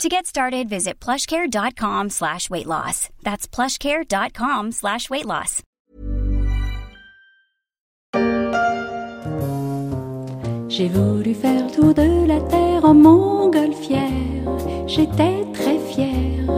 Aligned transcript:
To 0.00 0.08
get 0.08 0.26
started, 0.26 0.68
visit 0.68 0.98
plushcare.com 1.00 2.10
slash 2.10 2.50
weight 2.50 2.66
loss. 2.66 3.08
That's 3.22 3.46
plushcare.com 3.46 4.72
slash 4.72 5.08
weight 5.10 5.26
loss. 5.26 5.62
J'ai 10.68 10.88
voulu 10.88 11.34
faire 11.34 11.66
le 11.66 11.70
tour 11.70 11.94
de 11.94 12.26
la 12.26 12.40
terre 12.40 12.84
en 12.84 12.94
montgolfière. 12.94 14.88
J'étais 14.88 15.44
très 15.52 15.78
fière. 15.78 16.50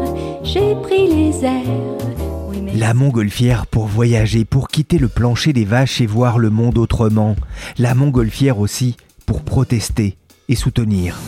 J'ai 0.45 0.75
pris 0.83 1.09
les 1.09 1.45
airs. 1.45 1.99
La 2.77 2.95
montgolfière 2.95 3.67
pour 3.67 3.87
voyager, 3.87 4.45
pour 4.45 4.69
quitter 4.69 4.99
le 4.99 5.09
plancher 5.09 5.53
des 5.53 5.65
vaches 5.65 6.01
et 6.01 6.07
voir 6.07 6.39
le 6.39 6.51
monde 6.51 6.79
autrement. 6.79 7.37
La 7.79 7.95
montgolfière 7.95 8.59
aussi 8.59 8.97
pour 9.27 9.43
protester 9.43 10.17
et 10.49 10.55
soutenir. 10.55 11.19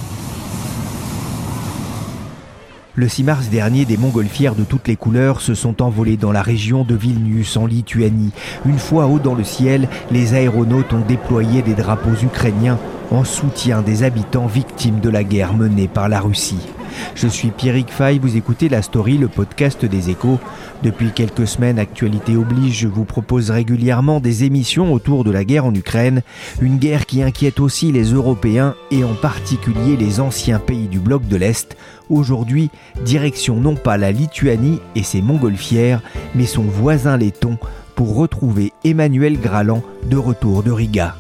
Le 2.99 3.09
6 3.09 3.25
mars 3.25 3.49
dernier, 3.51 3.85
des 3.85 3.99
montgolfières 3.99 4.55
de 4.55 4.65
toutes 4.65 4.89
les 4.89 4.97
couleurs 4.97 5.43
se 5.43 5.53
sont 5.53 5.83
envolées 5.83 6.17
dans 6.17 6.33
la 6.33 6.41
région 6.41 6.83
de 6.83 6.95
Vilnius, 6.95 7.59
en 7.59 7.67
Lituanie. 7.67 8.33
Une 8.65 8.79
fois 8.79 9.07
haut 9.07 9.19
dans 9.19 9.35
le 9.35 9.45
ciel, 9.45 9.91
les 10.11 10.33
aéronautes 10.33 10.95
ont 10.95 11.05
déployé 11.07 11.61
des 11.61 11.75
drapeaux 11.75 12.17
ukrainiens 12.23 12.79
en 13.11 13.23
soutien 13.23 13.83
des 13.83 14.03
habitants 14.03 14.47
victimes 14.47 15.01
de 15.01 15.11
la 15.11 15.25
guerre 15.25 15.53
menée 15.53 15.89
par 15.89 16.09
la 16.09 16.21
Russie. 16.21 16.67
Je 17.15 17.29
suis 17.29 17.51
Pierrick 17.51 17.91
Fay, 17.91 18.19
vous 18.19 18.37
écoutez 18.37 18.69
La 18.69 18.83
Story, 18.83 19.19
le 19.19 19.29
podcast 19.29 19.85
des 19.85 20.11
échos. 20.11 20.39
Depuis 20.83 21.11
quelques 21.11 21.47
semaines, 21.47 21.79
Actualité 21.79 22.37
oblige, 22.37 22.81
je 22.81 22.89
vous 22.89 23.05
propose 23.05 23.51
régulièrement 23.51 24.21
des 24.21 24.45
émissions 24.45 24.93
autour 24.93 25.25
de 25.25 25.31
la 25.31 25.45
guerre 25.45 25.67
en 25.67 25.75
Ukraine, 25.75 26.23
une 26.61 26.79
guerre 26.79 27.07
qui 27.07 27.23
inquiète 27.23 27.61
aussi 27.61 27.93
les 27.93 28.13
Européens 28.13 28.75
et 28.91 29.05
en 29.05 29.15
particulier 29.15 29.97
les 29.97 30.21
anciens 30.21 30.59
pays 30.59 30.89
du 30.89 30.99
bloc 30.99 31.27
de 31.27 31.37
l'Est. 31.37 31.77
Aujourd'hui, 32.09 32.71
direction 33.05 33.57
non 33.57 33.75
pas 33.75 33.97
la 33.97 34.13
Lituanie 34.13 34.81
et 34.95 35.03
ses 35.03 35.23
montgolfières, 35.23 36.03
mais 36.35 36.47
son 36.47 36.63
voisin 36.63 37.17
letton 37.17 37.59
pour 37.95 38.15
retrouver 38.17 38.73
Emmanuel 38.85 39.41
Graland 39.41 39.83
de 40.09 40.17
retour 40.17 40.63
de 40.63 40.71
Riga. 40.71 41.17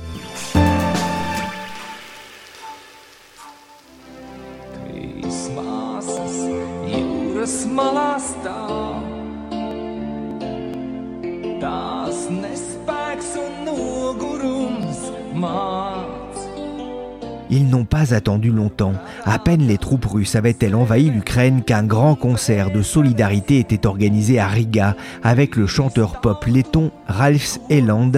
Attendu 18.12 18.50
longtemps. 18.50 18.94
À 19.24 19.38
peine 19.38 19.66
les 19.66 19.78
troupes 19.78 20.04
russes 20.04 20.36
avaient-elles 20.36 20.74
envahi 20.74 21.10
l'Ukraine 21.10 21.62
qu'un 21.62 21.82
grand 21.82 22.14
concert 22.14 22.70
de 22.70 22.82
solidarité 22.82 23.58
était 23.58 23.86
organisé 23.86 24.38
à 24.38 24.46
Riga 24.46 24.96
avec 25.22 25.56
le 25.56 25.66
chanteur 25.66 26.20
pop 26.20 26.44
letton 26.46 26.90
Ralph 27.06 27.58
Eland. 27.70 28.12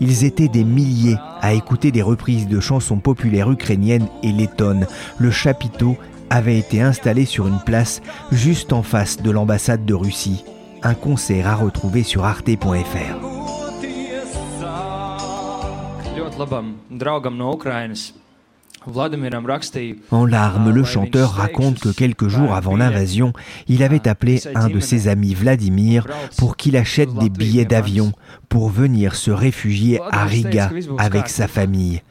Ils 0.00 0.24
étaient 0.24 0.48
des 0.48 0.64
milliers 0.64 1.16
à 1.40 1.54
écouter 1.54 1.90
des 1.90 2.02
reprises 2.02 2.48
de 2.48 2.60
chansons 2.60 2.98
populaires 2.98 3.50
ukrainiennes 3.50 4.08
et 4.22 4.32
lettonnes. 4.32 4.86
Le 5.18 5.30
chapiteau 5.30 5.96
avait 6.30 6.58
été 6.58 6.80
installé 6.80 7.26
sur 7.26 7.46
une 7.46 7.60
place 7.60 8.00
juste 8.30 8.72
en 8.72 8.82
face 8.82 9.18
de 9.18 9.30
l'ambassade 9.30 9.84
de 9.84 9.94
Russie. 9.94 10.44
Un 10.82 10.94
concert 10.94 11.46
à 11.46 11.54
retrouver 11.54 12.02
sur 12.02 12.24
arte.fr. 12.24 13.32
En 20.10 20.26
larmes, 20.26 20.70
le 20.70 20.84
chanteur 20.84 21.32
raconte 21.32 21.78
que 21.78 21.88
quelques 21.88 22.28
jours 22.28 22.54
avant 22.54 22.76
l'invasion, 22.76 23.32
il 23.68 23.82
avait 23.82 24.08
appelé 24.08 24.40
un 24.54 24.68
de 24.68 24.80
ses 24.80 25.08
amis 25.08 25.34
Vladimir 25.34 26.06
pour 26.36 26.56
qu'il 26.56 26.76
achète 26.76 27.12
des 27.14 27.30
billets 27.30 27.64
d'avion 27.64 28.12
pour 28.48 28.68
venir 28.68 29.14
se 29.14 29.30
réfugier 29.30 30.00
à 30.10 30.24
Riga 30.24 30.70
avec 30.98 31.28
sa 31.28 31.48
famille. 31.48 32.02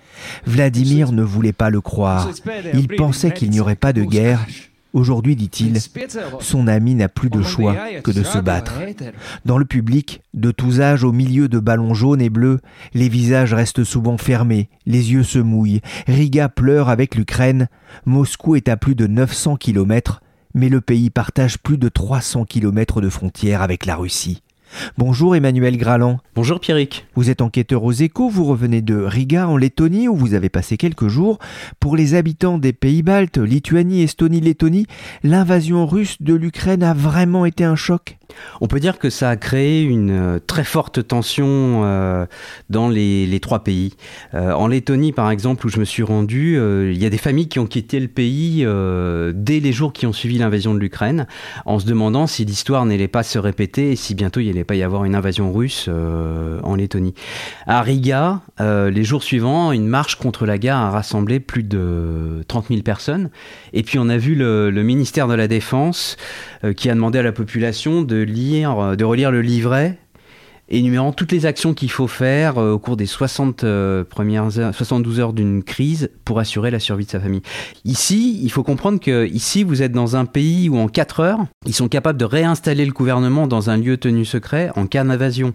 Vladimir 0.46 1.12
ne 1.12 1.24
voulait 1.24 1.54
pas 1.54 1.70
le 1.70 1.82
croire. 1.82 2.30
Il 2.74 2.88
pensait 2.88 3.32
qu'il 3.32 3.50
n'y 3.50 3.60
aurait 3.60 3.76
pas 3.76 3.94
de 3.94 4.04
guerre. 4.04 4.46
Aujourd'hui, 4.94 5.38
dit-il, 5.38 5.80
son 6.42 6.68
ami 6.68 6.96
n'a 6.96 7.08
plus 7.08 7.30
de 7.30 7.42
choix 7.42 7.76
que 8.04 8.12
de 8.12 8.24
se 8.24 8.40
battre. 8.40 8.74
Dans 9.46 9.58
le 9.58 9.66
public, 9.66 10.22
de 10.34 10.52
tous 10.52 10.82
âges 10.82 11.06
au 11.06 11.14
milieu 11.14 11.48
de 11.48 11.60
ballons 11.60 11.94
jaunes 11.94 12.22
et 12.22 12.30
bleus, 12.30 12.60
les 12.94 13.08
visages 13.08 13.54
restent 13.54 13.86
souvent 13.86 14.18
fermés, 14.18 14.70
les 14.86 15.14
yeux 15.14 15.24
se 15.24 15.40
mouillent, 15.40 15.82
Riga 16.08 16.50
pleure 16.50 16.90
avec 16.90 17.16
l'Ukraine, 17.16 17.70
Moscou 18.06 18.56
est 18.56 18.68
à 18.68 18.76
plus 18.76 18.96
de 18.96 19.08
900 19.08 19.56
km, 19.56 20.22
mais 20.54 20.68
le 20.68 20.82
pays 20.82 21.10
partage 21.10 21.58
plus 21.58 21.78
de 21.78 21.88
300 21.88 22.44
km 22.46 23.00
de 23.00 23.10
frontière 23.10 23.62
avec 23.62 23.86
la 23.86 23.96
Russie. 23.96 24.44
Bonjour 24.98 25.36
Emmanuel 25.36 25.78
Graland, 25.78 26.20
Bonjour 26.36 26.60
Pierrick. 26.60 27.06
vous 27.16 27.30
êtes 27.30 27.42
enquêteur 27.42 27.84
aux 27.84 27.92
échos, 27.92 28.30
vous 28.30 28.46
revenez 28.46 28.82
de 28.82 28.96
Riga 28.96 29.48
en 29.48 29.58
Lettonie 29.58 30.08
où 30.08 30.16
vous 30.16 30.34
avez 30.34 30.50
passé 30.50 30.78
quelques 30.78 31.08
jours. 31.08 31.40
Pour 31.80 31.96
les 31.96 32.16
habitants 32.16 32.58
des 32.58 32.74
pays 32.74 33.04
baltes, 33.04 33.38
Lituanie, 33.38 34.04
Estonie, 34.04 34.42
Lettonie, 34.42 34.88
l'invasion 35.24 35.86
russe 35.86 36.22
de 36.22 36.34
l'Ukraine 36.34 36.84
a 36.84 36.94
vraiment 36.94 37.46
été 37.46 37.64
un 37.64 37.76
choc 37.76 38.18
On 38.62 38.68
peut 38.68 38.80
dire 38.80 39.00
que 39.00 39.10
ça 39.10 39.30
a 39.30 39.36
créé 39.36 39.84
une 39.84 40.12
euh, 40.12 40.40
très 40.40 40.64
forte 40.64 41.08
tension 41.08 41.82
euh, 41.84 42.26
dans 42.70 42.90
les, 42.90 43.40
trois 43.42 43.64
pays. 43.64 43.94
Euh, 44.34 44.52
en 44.54 44.68
Lettonie, 44.68 45.12
par 45.12 45.32
exemple, 45.32 45.66
où 45.66 45.70
je 45.70 45.80
me 45.80 45.86
suis 45.86 46.04
rendu, 46.04 46.58
il 46.58 46.98
y 46.98 47.06
a 47.06 47.10
des 47.10 47.18
familles 47.18 47.48
qui 47.48 47.60
ont 47.60 47.66
quitté 47.66 48.00
le 48.00 48.08
pays 48.08 48.66
dès 49.34 49.60
les 49.60 49.72
jours 49.72 49.94
qui 49.94 50.06
ont 50.06 50.14
suivi 50.14 50.38
l'invasion 50.38 50.74
de 50.74 50.80
l'Ukraine, 50.80 51.28
en 51.66 51.80
se 51.80 51.86
demandant 51.86 52.28
si 52.28 52.46
l'histoire 52.46 52.86
n'allait 52.86 53.08
pas 53.08 53.24
se 53.24 53.40
répéter 53.40 53.92
et 53.92 53.96
si 53.96 54.16
bientôt 54.16 54.40
il 54.40 54.48
n'allait 54.48 54.64
pas 54.64 54.76
y 54.76 54.84
avoir 54.84 55.06
une 55.06 55.16
invasion 55.16 55.52
russe 55.52 55.90
en 55.90 56.76
Lettonie. 56.76 57.14
À 57.66 57.82
Riga, 57.82 58.42
les 58.60 59.04
jours 59.04 59.24
suivants, 59.24 59.72
une 59.72 59.88
marche 59.88 60.16
contre 60.16 60.46
la 60.46 60.58
guerre 60.58 60.78
a 60.78 60.92
rassemblé 60.92 61.40
plus 61.40 61.64
de 61.64 62.44
30 62.48 62.68
000 62.70 62.82
personnes. 62.82 63.30
Et 63.74 63.84
puis 63.84 63.98
on 64.00 64.10
a 64.10 64.18
vu 64.18 64.36
le, 64.36 64.72
ministère 64.84 65.28
de 65.28 65.36
la 65.36 65.48
Défense 65.48 66.18
qui 66.76 66.90
a 66.90 66.94
demandé 66.94 67.20
à 67.20 67.24
la 67.24 67.32
population 67.32 68.02
de 68.02 68.21
lire, 68.22 68.80
euh, 68.80 68.96
de 68.96 69.04
relire 69.04 69.32
le 69.32 69.42
livret 69.42 69.98
énumérant 70.72 71.12
toutes 71.12 71.32
les 71.32 71.46
actions 71.46 71.74
qu'il 71.74 71.92
faut 71.92 72.08
faire 72.08 72.58
euh, 72.58 72.72
au 72.72 72.80
cours 72.80 72.98
des 72.98 73.06
60 73.06 73.64
euh, 73.64 74.04
premières 74.04 74.58
heures, 74.58 74.74
72 74.74 75.20
heures 75.20 75.34
d'une 75.34 75.64
crise 75.64 76.10
pour 76.26 76.40
assurer 76.40 76.72
la 76.72 76.80
survie 76.80 77.06
de 77.06 77.12
sa 77.12 77.20
famille. 77.20 77.42
Ici, 77.84 78.40
il 78.42 78.52
faut 78.52 78.64
comprendre 78.64 79.00
que 79.00 79.28
ici 79.28 79.64
vous 79.64 79.82
êtes 79.84 79.92
dans 79.92 80.16
un 80.16 80.26
pays 80.26 80.70
où 80.70 80.78
en 80.78 80.88
4 80.88 81.20
heures, 81.20 81.46
ils 81.66 81.76
sont 81.76 81.90
capables 81.90 82.18
de 82.18 82.26
réinstaller 82.26 82.86
le 82.86 82.94
gouvernement 82.94 83.48
dans 83.48 83.70
un 83.70 83.78
lieu 83.78 83.98
tenu 83.98 84.26
secret 84.26 84.72
en 84.76 84.88
cas 84.88 85.04
d'invasion. 85.04 85.54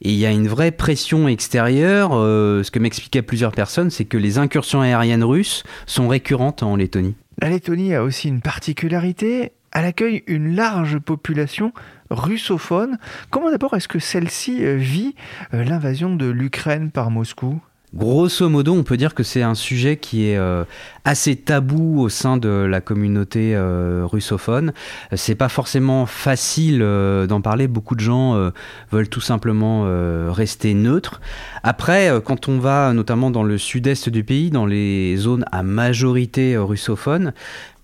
Et 0.00 0.10
il 0.12 0.18
y 0.18 0.26
a 0.26 0.30
une 0.30 0.48
vraie 0.48 0.70
pression 0.70 1.28
extérieure. 1.28 2.10
ce 2.12 2.70
que 2.70 2.78
m'expliquaient 2.78 3.22
plusieurs 3.22 3.52
personnes, 3.52 3.90
c'est 3.90 4.04
que 4.04 4.16
les 4.16 4.38
incursions 4.38 4.80
aériennes 4.80 5.24
russes 5.24 5.62
sont 5.86 6.08
récurrentes 6.08 6.62
en 6.62 6.76
Lettonie. 6.76 7.14
La 7.40 7.50
Lettonie 7.50 7.94
a 7.94 8.02
aussi 8.02 8.28
une 8.28 8.40
particularité, 8.40 9.52
elle 9.72 9.84
accueille 9.84 10.22
une 10.28 10.54
large 10.54 10.98
population 11.00 11.72
russophone. 12.14 12.98
Comment 13.30 13.50
d'abord 13.50 13.74
est-ce 13.74 13.88
que 13.88 13.98
celle-ci 13.98 14.64
euh, 14.64 14.76
vit 14.76 15.14
euh, 15.52 15.64
l'invasion 15.64 16.14
de 16.14 16.26
l'Ukraine 16.26 16.90
par 16.90 17.10
Moscou? 17.10 17.60
Grosso 17.94 18.48
modo, 18.48 18.74
on 18.74 18.82
peut 18.82 18.96
dire 18.96 19.14
que 19.14 19.22
c'est 19.22 19.42
un 19.42 19.54
sujet 19.54 19.98
qui 19.98 20.28
est 20.28 20.36
euh, 20.36 20.64
assez 21.04 21.36
tabou 21.36 22.00
au 22.00 22.08
sein 22.08 22.36
de 22.36 22.48
la 22.48 22.80
communauté 22.80 23.56
russophone. 23.56 24.72
C'est 25.14 25.36
pas 25.36 25.48
forcément 25.48 26.04
facile 26.04 26.80
d'en 26.80 27.40
parler. 27.40 27.68
Beaucoup 27.68 27.94
de 27.94 28.00
gens 28.00 28.50
veulent 28.90 29.08
tout 29.08 29.20
simplement 29.20 29.84
rester 30.32 30.74
neutres. 30.74 31.20
Après, 31.62 32.10
quand 32.24 32.48
on 32.48 32.58
va 32.58 32.92
notamment 32.92 33.30
dans 33.30 33.44
le 33.44 33.58
sud-est 33.58 34.08
du 34.08 34.24
pays, 34.24 34.50
dans 34.50 34.66
les 34.66 35.16
zones 35.16 35.44
à 35.52 35.62
majorité 35.62 36.56
russophone, 36.56 37.32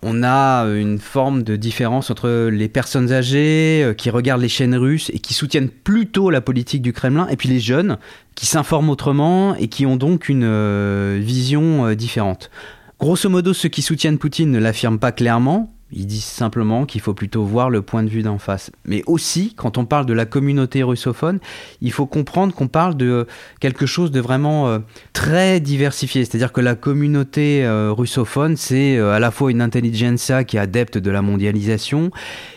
on 0.02 0.22
a 0.22 0.64
une 0.64 0.98
forme 0.98 1.42
de 1.42 1.56
différence 1.56 2.10
entre 2.10 2.48
les 2.50 2.68
personnes 2.68 3.12
âgées 3.12 3.82
euh, 3.84 3.92
qui 3.92 4.08
regardent 4.10 4.40
les 4.40 4.48
chaînes 4.48 4.74
russes 4.74 5.10
et 5.12 5.18
qui 5.18 5.34
soutiennent 5.34 5.68
plutôt 5.68 6.30
la 6.30 6.40
politique 6.40 6.82
du 6.82 6.92
Kremlin, 6.92 7.28
et 7.28 7.36
puis 7.36 7.48
les 7.48 7.60
jeunes 7.60 7.98
qui 8.34 8.46
s'informent 8.46 8.90
autrement 8.90 9.54
et 9.56 9.68
qui 9.68 9.84
ont 9.84 9.96
donc 9.96 10.28
une 10.28 10.44
euh, 10.44 11.18
vision 11.20 11.86
euh, 11.86 11.94
différente. 11.94 12.50
Grosso 12.98 13.28
modo, 13.28 13.52
ceux 13.52 13.68
qui 13.68 13.82
soutiennent 13.82 14.18
Poutine 14.18 14.50
ne 14.50 14.58
l'affirment 14.58 14.98
pas 14.98 15.12
clairement, 15.12 15.74
Ils 15.92 16.06
disent 16.06 16.24
simplement 16.24 16.86
qu'il 16.86 17.00
faut 17.00 17.14
plutôt 17.14 17.44
voir 17.44 17.68
le 17.68 17.82
point 17.82 18.02
de 18.02 18.08
vue 18.08 18.22
d'en 18.22 18.38
face. 18.38 18.70
Mais 18.84 19.02
aussi, 19.06 19.54
quand 19.56 19.76
on 19.76 19.84
parle 19.84 20.06
de 20.06 20.12
la 20.12 20.24
communauté 20.24 20.82
russophone, 20.82 21.40
il 21.80 21.92
faut 21.92 22.06
comprendre 22.06 22.54
qu'on 22.54 22.68
parle 22.68 22.96
de 22.96 23.26
quelque 23.58 23.86
chose 23.86 24.10
de 24.10 24.20
vraiment 24.20 24.68
euh, 24.68 24.78
très 25.12 25.60
diversifié. 25.60 26.24
C'est-à-dire 26.24 26.52
que 26.52 26.60
la 26.60 26.74
communauté 26.74 27.64
euh, 27.64 27.92
russophone, 27.92 28.56
c'est 28.56 28.96
euh, 28.96 29.12
à 29.12 29.18
la 29.18 29.30
fois 29.30 29.50
une 29.50 29.60
intelligentsia 29.60 30.44
qui 30.44 30.56
est 30.56 30.60
adepte 30.60 30.98
de 30.98 31.10
la 31.10 31.22
mondialisation 31.22 32.10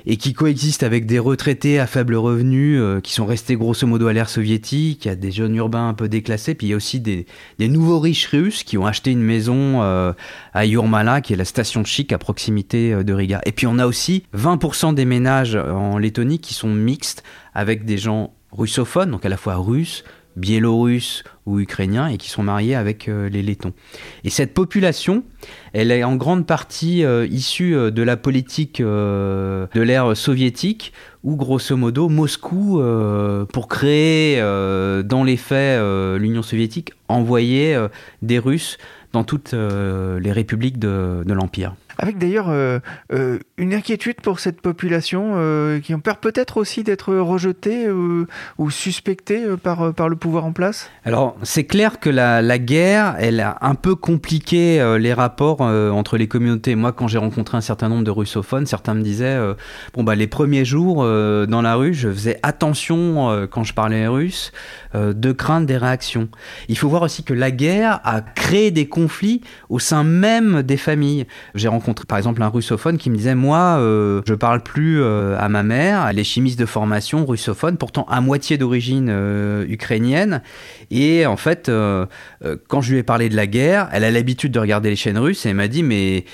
et 0.05 0.17
qui 0.17 0.33
coexiste 0.33 0.83
avec 0.83 1.05
des 1.05 1.19
retraités 1.19 1.79
à 1.79 1.87
faible 1.87 2.15
revenu 2.15 2.79
qui 3.01 3.13
sont 3.13 3.25
restés 3.25 3.55
grosso 3.55 3.87
modo 3.87 4.07
à 4.07 4.13
l'ère 4.13 4.29
soviétique. 4.29 5.05
Il 5.05 5.07
y 5.07 5.11
a 5.11 5.15
des 5.15 5.31
jeunes 5.31 5.55
urbains 5.55 5.87
un 5.87 5.93
peu 5.93 6.09
déclassés, 6.09 6.55
puis 6.55 6.67
il 6.67 6.69
y 6.71 6.73
a 6.73 6.75
aussi 6.75 6.99
des, 6.99 7.25
nouveaux 7.59 7.99
riches 7.99 8.27
russes 8.27 8.63
qui 8.63 8.77
ont 8.77 8.85
acheté 8.85 9.11
une 9.11 9.21
maison 9.21 9.81
à 9.81 10.65
Yurmala, 10.65 11.21
qui 11.21 11.33
est 11.33 11.37
la 11.37 11.45
station 11.45 11.85
chic 11.85 12.11
à 12.11 12.17
proximité 12.17 13.03
de 13.03 13.13
et 13.45 13.51
puis 13.51 13.67
on 13.67 13.79
a 13.79 13.87
aussi 13.87 14.23
20% 14.35 14.93
des 14.93 15.05
ménages 15.05 15.55
en 15.55 15.97
Lettonie 15.97 16.39
qui 16.39 16.53
sont 16.53 16.69
mixtes 16.69 17.23
avec 17.53 17.85
des 17.85 17.97
gens 17.97 18.33
russophones, 18.51 19.11
donc 19.11 19.25
à 19.25 19.29
la 19.29 19.37
fois 19.37 19.55
russes, 19.55 20.03
biélorusses 20.35 21.23
ou 21.45 21.59
ukrainiens, 21.59 22.07
et 22.07 22.17
qui 22.17 22.29
sont 22.29 22.43
mariés 22.43 22.75
avec 22.75 23.07
euh, 23.07 23.29
les 23.29 23.41
Lettons. 23.41 23.73
Et 24.23 24.29
cette 24.29 24.53
population, 24.53 25.23
elle 25.73 25.91
est 25.91 26.03
en 26.03 26.15
grande 26.15 26.47
partie 26.47 27.03
euh, 27.03 27.27
issue 27.27 27.75
euh, 27.75 27.91
de 27.91 28.01
la 28.01 28.17
politique 28.17 28.81
de 28.81 29.81
l'ère 29.81 30.15
soviétique, 30.15 30.93
où 31.23 31.35
grosso 31.35 31.75
modo 31.77 32.09
Moscou, 32.09 32.81
pour 33.53 33.67
créer 33.67 34.41
dans 34.41 35.23
les 35.23 35.37
faits 35.37 35.81
l'Union 36.19 36.41
soviétique, 36.41 36.91
envoyait 37.07 37.77
des 38.21 38.39
Russes 38.39 38.77
dans 39.13 39.23
toutes 39.23 39.53
les 39.53 40.31
républiques 40.33 40.79
de 40.79 41.33
l'Empire. 41.33 41.75
Avec 41.97 42.17
d'ailleurs 42.17 42.49
euh, 42.49 42.79
euh, 43.11 43.39
une 43.57 43.73
inquiétude 43.73 44.21
pour 44.21 44.39
cette 44.39 44.61
population 44.61 45.33
euh, 45.35 45.79
qui 45.79 45.93
ont 45.93 45.99
peur 45.99 46.17
peut-être 46.17 46.57
aussi 46.57 46.83
d'être 46.83 47.13
rejetée 47.15 47.89
ou 47.89 48.71
suspectée 48.71 49.43
par, 49.61 49.93
par 49.93 50.09
le 50.09 50.15
pouvoir 50.15 50.45
en 50.45 50.53
place? 50.53 50.89
Alors 51.05 51.35
c'est 51.43 51.65
clair 51.65 51.99
que 51.99 52.09
la, 52.09 52.41
la, 52.41 52.57
guerre, 52.57 53.15
elle 53.19 53.39
a 53.39 53.57
un 53.61 53.75
peu 53.75 53.95
compliqué 53.95 54.83
les 54.99 55.13
rapports 55.13 55.61
entre 55.61 56.17
les 56.17 56.27
communautés. 56.27 56.75
Moi 56.75 56.91
quand 56.91 57.07
j'ai 57.07 57.17
rencontré 57.17 57.57
un 57.57 57.61
certain 57.61 57.89
nombre 57.89 58.03
de 58.03 58.11
russophones, 58.11 58.65
certains 58.65 58.93
me 58.93 59.01
disaient, 59.01 59.37
bon 59.93 60.03
bah 60.03 60.15
les 60.15 60.27
premiers 60.27 60.65
jours 60.65 61.03
dans 61.03 61.61
la 61.61 61.75
rue, 61.75 61.93
je 61.93 62.09
faisais 62.09 62.39
attention 62.43 63.47
quand 63.51 63.63
je 63.63 63.73
parlais 63.73 64.07
russe 64.07 64.51
de 64.95 65.31
craindre 65.31 65.67
des 65.67 65.77
réactions. 65.77 66.29
Il 66.67 66.77
faut 66.77 66.89
voir 66.89 67.01
aussi 67.03 67.23
que 67.23 67.33
la 67.33 67.51
guerre 67.51 67.99
a 68.03 68.21
créé 68.21 68.71
des 68.71 68.87
conflits 68.87 69.41
au 69.69 69.79
sein 69.79 70.03
même 70.03 70.63
des 70.63 70.77
familles. 70.77 71.25
J'ai 71.55 71.67
par 72.07 72.17
exemple 72.17 72.41
un 72.41 72.47
russophone 72.47 72.97
qui 72.97 73.09
me 73.09 73.15
disait 73.17 73.35
moi 73.35 73.77
euh, 73.79 74.21
je 74.25 74.33
parle 74.33 74.61
plus 74.61 75.01
euh, 75.01 75.37
à 75.37 75.49
ma 75.49 75.63
mère, 75.63 76.07
elle 76.07 76.19
est 76.19 76.23
chimiste 76.23 76.57
de 76.59 76.65
formation 76.65 77.25
russophone, 77.25 77.77
pourtant 77.77 78.05
à 78.09 78.21
moitié 78.21 78.57
d'origine 78.57 79.09
euh, 79.09 79.65
ukrainienne 79.67 80.41
et 80.91 81.25
en 81.25 81.37
fait 81.37 81.69
quand 82.67 82.81
je 82.81 82.91
lui 82.91 82.99
ai 82.99 83.03
parlé 83.03 83.29
de 83.29 83.35
la 83.35 83.47
guerre, 83.47 83.89
elle 83.91 84.03
a 84.03 84.11
l'habitude 84.11 84.51
de 84.51 84.59
regarder 84.59 84.89
les 84.89 84.95
chaînes 84.95 85.17
russes 85.17 85.45
et 85.45 85.49
elle 85.49 85.55
m'a 85.55 85.67
dit 85.67 85.83
mais 85.83 86.25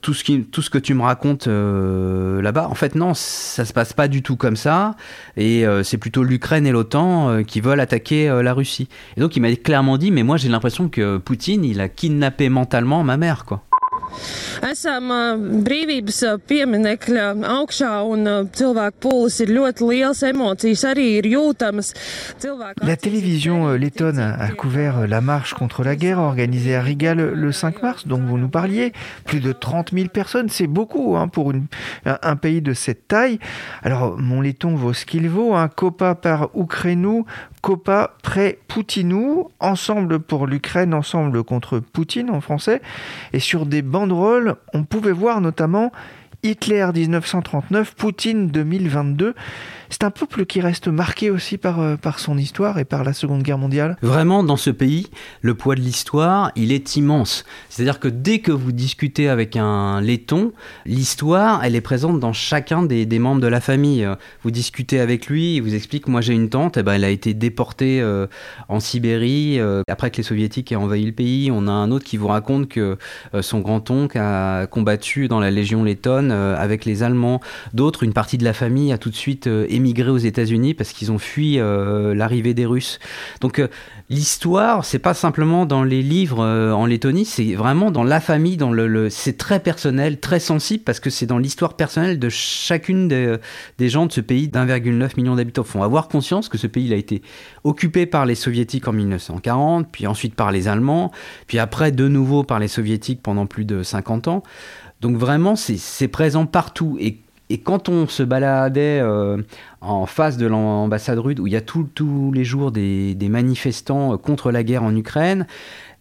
tout 0.00 0.14
ce 0.14 0.20
tout 0.42 0.62
ce 0.62 0.70
que 0.70 0.78
tu 0.78 0.94
me 0.94 1.02
racontes 1.02 1.46
là-bas, 1.46 2.68
en 2.68 2.74
fait 2.74 2.94
non, 2.94 3.14
ça 3.14 3.64
se 3.64 3.72
passe 3.72 3.92
pas 3.92 4.08
du 4.08 4.22
tout 4.22 4.36
comme 4.36 4.56
ça 4.56 4.96
et 5.36 5.64
c'est 5.82 5.98
plutôt 5.98 6.22
l'Ukraine 6.22 6.66
et 6.66 6.72
l'OTAN 6.72 7.42
qui 7.44 7.60
veulent 7.60 7.80
attaquer 7.80 8.28
la 8.42 8.52
Russie. 8.52 8.88
Et 9.16 9.20
donc 9.20 9.36
il 9.36 9.40
m'a 9.40 9.54
clairement 9.54 9.96
dit 9.96 10.10
mais 10.10 10.22
moi 10.22 10.36
j'ai 10.36 10.48
l'impression 10.48 10.88
que 10.88 11.18
Poutine 11.18 11.64
il 11.64 11.80
a 11.80 11.88
kidnappé 11.88 12.48
mentalement 12.48 13.02
ma 13.04 13.16
mère 13.16 13.44
quoi. 13.44 13.62
Esam 14.70 15.12
brīvības 15.64 16.22
pieminekļa 16.48 17.26
augšā 17.56 17.92
un 18.04 18.28
cilvēku 18.54 19.00
pūlis 19.06 19.40
ir 19.44 19.54
ļoti 19.56 19.88
liels, 19.88 20.22
émotions 20.26 20.84
arī 20.88 21.06
ir 21.18 21.30
jūtamas. 21.30 21.94
La 22.82 22.96
télévision 22.96 23.68
lettonne 23.76 24.20
a 24.20 24.48
couvert 24.50 25.06
la 25.06 25.20
marche 25.20 25.54
contre 25.54 25.84
la 25.84 25.96
guerre 25.96 26.18
organisée 26.18 26.74
à 26.74 26.82
Riga 26.82 27.14
le, 27.14 27.52
5 27.52 27.82
mars, 27.82 28.06
dont 28.06 28.18
vous 28.18 28.38
nous 28.38 28.48
parliez. 28.48 28.92
Plus 29.24 29.40
de 29.40 29.52
30 29.52 29.92
000 29.92 30.08
personnes, 30.08 30.48
c'est 30.48 30.66
beaucoup 30.66 31.16
hein, 31.16 31.28
pour 31.28 31.50
une, 31.50 31.66
un, 32.04 32.36
pays 32.36 32.62
de 32.62 32.72
cette 32.72 33.08
taille. 33.08 33.38
Alors, 33.82 34.18
mon 34.18 34.40
letton 34.40 34.74
vaut 34.74 34.92
ce 34.92 35.06
qu'il 35.06 35.28
vaut. 35.28 35.54
Un 35.54 35.68
copa 35.68 36.14
par 36.14 36.50
Ukrainou, 36.54 37.26
copa 37.62 38.14
près 38.22 38.58
Poutinou, 38.68 39.50
ensemble 39.60 40.20
pour 40.20 40.46
l'Ukraine, 40.46 40.94
ensemble 40.94 41.44
contre 41.44 41.78
Poutine 41.78 42.30
en 42.30 42.40
français. 42.40 42.80
Et 43.32 43.40
sur 43.40 43.66
des 43.66 43.82
banderoles, 44.00 44.56
on 44.72 44.84
pouvait 44.84 45.12
voir 45.12 45.42
notamment 45.42 45.92
Hitler 46.42 46.84
1939, 46.94 47.94
Poutine 47.94 48.48
2022. 48.48 49.34
C'est 49.90 50.04
un 50.04 50.12
peuple 50.12 50.46
qui 50.46 50.60
reste 50.60 50.86
marqué 50.86 51.30
aussi 51.30 51.58
par, 51.58 51.80
euh, 51.80 51.96
par 51.96 52.20
son 52.20 52.38
histoire 52.38 52.78
et 52.78 52.84
par 52.84 53.02
la 53.02 53.12
Seconde 53.12 53.42
Guerre 53.42 53.58
mondiale. 53.58 53.96
Vraiment, 54.02 54.44
dans 54.44 54.56
ce 54.56 54.70
pays, 54.70 55.08
le 55.42 55.54
poids 55.54 55.74
de 55.74 55.80
l'histoire, 55.80 56.52
il 56.54 56.70
est 56.70 56.94
immense. 56.94 57.44
C'est-à-dire 57.68 57.98
que 57.98 58.06
dès 58.06 58.38
que 58.38 58.52
vous 58.52 58.70
discutez 58.70 59.28
avec 59.28 59.56
un 59.56 60.00
laiton, 60.00 60.52
l'histoire, 60.86 61.64
elle 61.64 61.74
est 61.74 61.80
présente 61.80 62.20
dans 62.20 62.32
chacun 62.32 62.84
des, 62.84 63.04
des, 63.04 63.18
membres 63.18 63.40
de 63.40 63.48
la 63.48 63.60
famille. 63.60 64.08
Vous 64.44 64.52
discutez 64.52 65.00
avec 65.00 65.26
lui, 65.26 65.56
il 65.56 65.60
vous 65.60 65.74
explique, 65.74 66.06
moi 66.06 66.20
j'ai 66.20 66.34
une 66.34 66.50
tante, 66.50 66.76
eh 66.76 66.84
ben, 66.84 66.92
elle 66.92 67.04
a 67.04 67.10
été 67.10 67.34
déportée 67.34 68.00
euh, 68.00 68.28
en 68.68 68.78
Sibérie 68.78 69.58
euh, 69.58 69.82
après 69.88 70.12
que 70.12 70.18
les 70.18 70.22
soviétiques 70.22 70.70
aient 70.70 70.76
envahi 70.76 71.04
le 71.04 71.12
pays. 71.12 71.50
On 71.50 71.66
a 71.66 71.72
un 71.72 71.90
autre 71.90 72.04
qui 72.04 72.16
vous 72.16 72.28
raconte 72.28 72.68
que 72.68 72.96
son 73.40 73.58
grand-oncle 73.58 74.16
a 74.18 74.68
combattu 74.68 75.26
dans 75.26 75.40
la 75.40 75.50
Légion 75.50 75.82
lettonne 75.82 76.30
avec 76.30 76.84
les 76.84 77.02
Allemands. 77.02 77.40
D'autres, 77.74 78.04
une 78.04 78.12
partie 78.12 78.38
de 78.38 78.44
la 78.44 78.52
famille 78.52 78.92
a 78.92 78.98
tout 78.98 79.10
de 79.10 79.16
suite 79.16 79.48
aux 80.08 80.18
États-Unis 80.18 80.74
parce 80.74 80.92
qu'ils 80.92 81.12
ont 81.12 81.18
fui 81.18 81.58
euh, 81.58 82.14
l'arrivée 82.14 82.54
des 82.54 82.66
Russes. 82.66 82.98
Donc 83.40 83.58
euh, 83.58 83.68
l'histoire, 84.08 84.84
c'est 84.84 84.98
pas 84.98 85.14
simplement 85.14 85.66
dans 85.66 85.82
les 85.82 86.02
livres 86.02 86.44
euh, 86.44 86.72
en 86.72 86.86
Lettonie, 86.86 87.24
c'est 87.24 87.54
vraiment 87.54 87.90
dans 87.90 88.04
la 88.04 88.20
famille, 88.20 88.56
dans 88.56 88.72
le, 88.72 89.10
c'est 89.10 89.36
très 89.36 89.60
personnel, 89.60 90.20
très 90.20 90.40
sensible 90.40 90.84
parce 90.84 91.00
que 91.00 91.10
c'est 91.10 91.26
dans 91.26 91.38
l'histoire 91.38 91.74
personnelle 91.74 92.18
de 92.18 92.28
chacune 92.28 93.08
des, 93.08 93.88
gens 93.88 94.06
de 94.06 94.12
ce 94.12 94.20
pays 94.20 94.48
d'1,9 94.48 95.16
million 95.16 95.36
d'habitants. 95.36 95.64
Faut 95.64 95.82
avoir 95.82 96.08
conscience 96.08 96.48
que 96.48 96.58
ce 96.58 96.66
pays 96.66 96.92
a 96.92 96.96
été 96.96 97.22
occupé 97.64 98.06
par 98.06 98.26
les 98.26 98.34
soviétiques 98.34 98.88
en 98.88 98.92
1940, 98.92 99.88
puis 99.90 100.06
ensuite 100.06 100.34
par 100.34 100.52
les 100.52 100.68
Allemands, 100.68 101.10
puis 101.46 101.58
après 101.58 101.92
de 101.92 102.08
nouveau 102.08 102.44
par 102.44 102.58
les 102.58 102.68
soviétiques 102.68 103.22
pendant 103.22 103.46
plus 103.46 103.64
de 103.64 103.82
50 103.82 104.28
ans. 104.28 104.42
Donc 105.00 105.16
vraiment, 105.16 105.56
c'est 105.56 106.08
présent 106.08 106.44
partout. 106.44 106.98
Et 107.00 107.20
et 107.50 107.58
quand 107.58 107.88
on 107.88 108.06
se 108.06 108.22
baladait 108.22 109.00
euh, 109.02 109.36
en 109.80 110.06
face 110.06 110.36
de 110.36 110.46
l'ambassade 110.46 111.18
russe, 111.18 111.40
où 111.40 111.48
il 111.48 111.52
y 111.52 111.56
a 111.56 111.60
tous 111.60 112.32
les 112.32 112.44
jours 112.44 112.70
des, 112.70 113.16
manifestants 113.28 114.14
euh, 114.14 114.16
contre 114.16 114.52
la 114.52 114.62
guerre 114.62 114.84
en 114.84 114.94
Ukraine, 114.94 115.46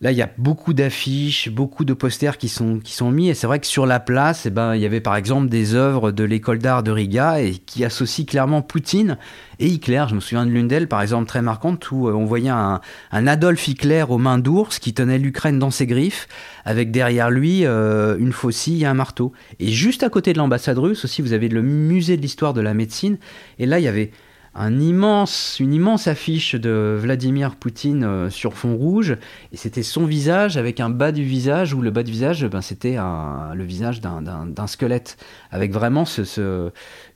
Là, 0.02 0.14
il 0.14 0.18
y 0.18 0.22
a 0.22 0.30
beaucoup 0.38 0.74
d'affiches, 0.74 1.50
beaucoup 1.50 1.84
de 1.84 1.94
posters 1.94 2.38
qui 2.38 2.48
sont, 2.48 2.80
qui 2.80 2.94
sont 2.94 3.12
mis. 3.12 3.28
Et 3.28 3.34
c'est 3.34 3.48
vrai 3.48 3.60
que 3.60 3.68
sur 3.68 3.86
la 3.86 4.00
place, 4.00 4.46
eh 4.46 4.50
ben, 4.50 4.74
il 4.74 4.82
y 4.82 4.86
avait 4.86 5.02
par 5.02 5.18
exemple 5.18 5.50
des 5.50 5.76
œuvres 5.76 6.12
de 6.12 6.24
l'école 6.24 6.60
d'art 6.60 6.84
de 6.84 6.92
Riga 6.92 7.42
et 7.42 7.52
qui 7.52 7.84
associent 7.84 8.24
clairement 8.24 8.62
Poutine 8.62 9.18
et 9.60 9.68
Hitler. 9.68 10.06
Je 10.10 10.16
me 10.16 10.22
souviens 10.22 10.46
de 10.46 10.52
l'une 10.52 10.70
d'elles, 10.70 10.88
par 10.88 11.02
exemple, 11.02 11.28
très 11.28 11.42
marquante, 11.42 11.92
où 11.92 12.08
euh, 12.08 12.14
on 12.14 12.24
voyait 12.24 12.50
un, 12.50 12.80
Adolf 13.12 13.68
Hitler 13.68 14.06
aux 14.08 14.18
mains 14.18 14.38
d'ours 14.38 14.80
qui 14.80 14.94
tenait 14.94 15.20
l'Ukraine 15.20 15.60
dans 15.60 15.72
ses 15.72 15.86
griffes, 15.86 16.30
avec 16.64 16.92
derrière 16.92 17.30
lui 17.30 17.66
euh, 17.66 18.18
une 18.20 18.32
faucille 18.32 18.84
et 18.84 18.86
un 18.86 18.94
marteau. 18.94 19.34
Et 19.60 19.68
juste 19.68 20.04
à 20.04 20.10
côté 20.10 20.32
de 20.32 20.38
l'ambassade 20.38 20.78
russe 20.78 21.04
aussi, 21.04 21.22
vous 21.22 21.34
avez 21.34 21.50
le 21.50 21.62
musée 21.62 22.16
de 22.16 22.22
l'histoire 22.22 22.54
de 22.54 22.62
la 22.62 22.74
médecine. 22.74 23.18
Et 23.60 23.66
là, 23.66 23.80
il 23.80 23.84
y 23.84 23.90
avait 23.90 24.12
un 24.56 24.80
immense, 24.80 25.58
une 25.60 25.74
immense 25.74 26.08
affiche 26.08 26.56
de 26.56 26.98
Vladimir 27.00 27.56
Poutine 27.56 28.04
euh, 28.04 28.30
sur 28.30 28.54
fond 28.54 28.76
rouge, 28.76 29.18
et 29.52 29.58
c'était 29.58 29.84
son 29.84 30.06
visage 30.06 30.58
avec 30.58 30.80
un 30.80 30.90
bas 30.90 31.12
du 31.12 31.24
visage, 31.24 31.74
où 31.74 31.82
le 31.82 31.92
bas 31.92 32.04
du 32.04 32.12
visage, 32.12 32.46
ben, 32.46 32.62
c'était 32.62 32.98
le 32.98 33.64
visage 33.64 34.02
d'un 34.02 34.68
squelette, 34.68 35.18
avec 35.52 35.72
vraiment 35.72 36.06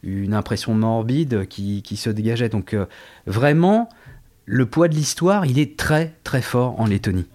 une 0.03 0.33
impression 0.33 0.73
morbide 0.73 1.47
qui, 1.47 1.81
qui 1.81 1.97
se 1.97 2.09
dégageait. 2.09 2.49
Donc 2.49 2.73
euh, 2.73 2.85
vraiment, 3.25 3.89
le 4.45 4.65
poids 4.65 4.87
de 4.87 4.95
l'histoire, 4.95 5.45
il 5.45 5.59
est 5.59 5.77
très 5.77 6.13
très 6.23 6.41
fort 6.41 6.79
en 6.79 6.85
Lettonie. 6.85 7.25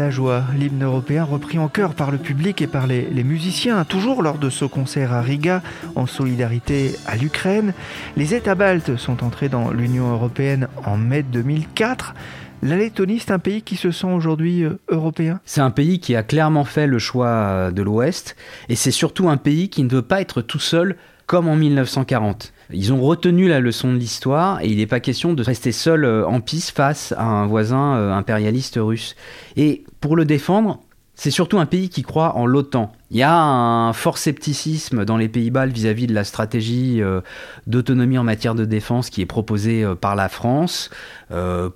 La 0.00 0.10
joie, 0.10 0.44
l'hymne 0.56 0.82
européen 0.82 1.24
repris 1.24 1.58
en 1.58 1.68
chœur 1.68 1.94
par 1.94 2.10
le 2.10 2.16
public 2.16 2.62
et 2.62 2.66
par 2.66 2.86
les, 2.86 3.22
musiciens, 3.22 3.84
toujours 3.84 4.22
lors 4.22 4.38
de 4.38 4.48
ce 4.48 4.64
concert 4.64 5.12
à 5.12 5.20
Riga 5.20 5.60
en 5.94 6.06
solidarité 6.06 6.96
à 7.04 7.16
l'Ukraine. 7.16 7.74
Les 8.16 8.34
États 8.34 8.54
baltes 8.54 8.96
sont 8.96 9.22
entrés 9.22 9.50
dans 9.50 9.70
l'Union 9.70 10.10
européenne 10.10 10.68
en 10.86 10.96
mai 10.96 11.22
2004. 11.22 12.14
La 12.62 12.78
Lettonie, 12.78 13.18
c'est 13.18 13.32
un 13.32 13.38
pays 13.38 13.60
qui 13.60 13.76
se 13.76 13.90
sent 13.90 14.06
aujourd'hui 14.06 14.64
euh, 14.64 14.80
européen? 14.88 15.38
C'est 15.44 15.60
un 15.60 15.70
pays 15.70 16.00
qui 16.00 16.16
a 16.16 16.22
clairement 16.22 16.64
fait 16.64 16.86
le 16.86 16.98
choix 16.98 17.70
de 17.70 17.82
l'Ouest 17.82 18.36
et 18.70 18.76
c'est 18.76 18.90
surtout 18.90 19.28
un 19.28 19.36
pays 19.36 19.68
qui 19.68 19.82
ne 19.82 19.90
veut 19.90 20.02
pas 20.02 20.22
être 20.22 20.40
tout 20.40 20.58
seul 20.58 20.96
comme 21.30 21.46
en 21.46 21.54
1940. 21.54 22.52
Ils 22.72 22.92
ont 22.92 23.00
retenu 23.00 23.46
la 23.46 23.60
leçon 23.60 23.92
de 23.92 23.98
l'histoire 23.98 24.60
et 24.62 24.66
il 24.66 24.78
n'est 24.78 24.88
pas 24.88 24.98
question 24.98 25.32
de 25.32 25.44
rester 25.44 25.70
seul 25.70 26.04
euh, 26.04 26.26
en 26.26 26.40
piste 26.40 26.76
face 26.76 27.14
à 27.16 27.22
un 27.22 27.46
voisin 27.46 27.94
euh, 27.94 28.12
impérialiste 28.12 28.80
russe. 28.82 29.14
Et 29.56 29.84
pour 30.00 30.16
le 30.16 30.24
défendre, 30.24 30.80
c'est 31.14 31.30
surtout 31.30 31.60
un 31.60 31.66
pays 31.66 31.88
qui 31.88 32.02
croit 32.02 32.36
en 32.36 32.46
l'OTAN. 32.46 32.90
Il 33.12 33.18
y 33.18 33.22
a 33.22 33.32
un 33.32 33.92
fort 33.92 34.18
scepticisme 34.18 35.04
dans 35.04 35.16
les 35.16 35.28
pays 35.28 35.52
baltes 35.52 35.72
vis-à-vis 35.72 36.08
de 36.08 36.14
la 36.14 36.24
stratégie 36.24 37.00
euh, 37.00 37.20
d'autonomie 37.68 38.18
en 38.18 38.24
matière 38.24 38.56
de 38.56 38.64
défense 38.64 39.08
qui 39.08 39.20
est 39.20 39.26
proposée 39.26 39.86
par 40.00 40.16
la 40.16 40.28
France. 40.28 40.90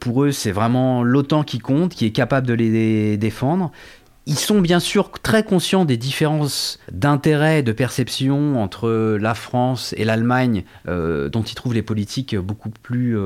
Pour 0.01 0.25
eux, 0.25 0.33
c'est 0.33 0.51
vraiment 0.51 1.05
l'OTAN 1.05 1.45
qui 1.45 1.61
compte, 1.61 1.95
qui 1.95 2.07
est 2.07 2.11
capable 2.11 2.49
de 2.49 2.55
les 2.55 3.17
défendre. 3.19 3.71
Ils 4.27 4.39
sont 4.39 4.61
bien 4.61 4.81
sûr 4.81 5.11
très 5.11 5.43
conscients 5.43 5.85
des 5.85 5.99
différences 5.99 6.79
d'intérêt, 6.91 7.63
de 7.63 7.73
perception 7.73 8.63
entre 8.63 9.19
la 9.21 9.35
France 9.35 9.95
et 9.99 10.05
l'Allemagne, 10.05 10.65
dont 10.87 11.43
ils 11.43 11.55
trouvent 11.55 11.75
les 11.75 11.83
politiques 11.83 12.35
beaucoup 12.35 12.71
plus 12.71 13.19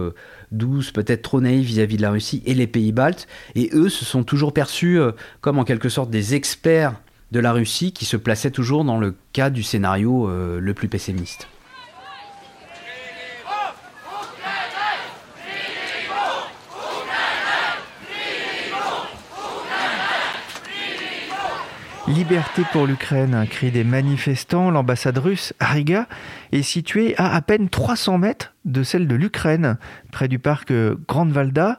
douce, 0.53 0.91
peut-être 0.91 1.23
trop 1.23 1.41
naïve 1.41 1.67
vis-à-vis 1.67 1.97
de 1.97 2.03
la 2.03 2.11
Russie 2.11 2.43
et 2.47 2.55
les 2.55 2.67
pays 2.67 2.93
baltes. 2.93 3.27
Et 3.55 3.71
eux 3.73 3.89
se 3.89 4.05
sont 4.05 4.25
toujours 4.25 4.53
perçus 4.53 4.99
euh, 4.99 5.13
comme 5.41 5.59
en 5.59 5.65
quelque 5.65 5.89
sorte 5.89 6.11
des 6.11 6.35
experts 6.35 6.95
de 7.33 7.41
la 7.41 7.53
Russie 7.53 7.93
qui 7.93 8.05
se 8.05 8.17
plaçaient 8.17 8.51
toujours 8.51 8.85
dans 8.85 8.99
le 8.99 9.15
cas 9.33 9.51
du 9.51 9.63
scénario 9.63 10.29
euh, 10.29 10.61
le 10.61 10.75
plus 10.75 10.89
pessimiste. 10.89 11.49
Liberté 22.15 22.63
pour 22.73 22.87
l'Ukraine, 22.87 23.35
un 23.35 23.45
cri 23.45 23.71
des 23.71 23.85
manifestants. 23.85 24.71
L'ambassade 24.71 25.19
russe 25.19 25.53
à 25.61 25.67
Riga 25.67 26.07
est 26.53 26.63
située 26.63 27.15
à 27.19 27.35
à 27.35 27.43
peine 27.43 27.69
300 27.69 28.17
mètres 28.17 28.55
de 28.65 28.83
celle 28.83 29.07
de 29.07 29.15
l'Ukraine, 29.15 29.77
près 30.11 30.27
du 30.27 30.39
parc 30.39 30.73
Grande 31.07 31.33
Valda. 31.33 31.79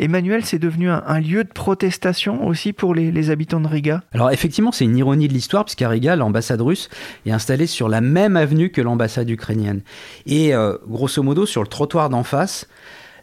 Emmanuel, 0.00 0.46
c'est 0.46 0.58
devenu 0.58 0.88
un, 0.88 1.20
lieu 1.20 1.44
de 1.44 1.52
protestation 1.52 2.46
aussi 2.46 2.72
pour 2.72 2.94
les, 2.94 3.30
habitants 3.30 3.60
de 3.60 3.68
Riga 3.68 4.02
Alors 4.14 4.30
effectivement, 4.30 4.72
c'est 4.72 4.84
une 4.84 4.96
ironie 4.96 5.28
de 5.28 5.34
l'histoire, 5.34 5.64
puisqu'à 5.66 5.90
Riga, 5.90 6.16
l'ambassade 6.16 6.62
russe 6.62 6.88
est 7.26 7.30
installée 7.30 7.66
sur 7.66 7.88
la 7.88 8.00
même 8.00 8.36
avenue 8.36 8.70
que 8.70 8.80
l'ambassade 8.80 9.28
ukrainienne. 9.28 9.82
Et 10.24 10.54
euh, 10.54 10.76
grosso 10.88 11.22
modo, 11.22 11.44
sur 11.44 11.62
le 11.62 11.68
trottoir 11.68 12.08
d'en 12.08 12.24
face, 12.24 12.66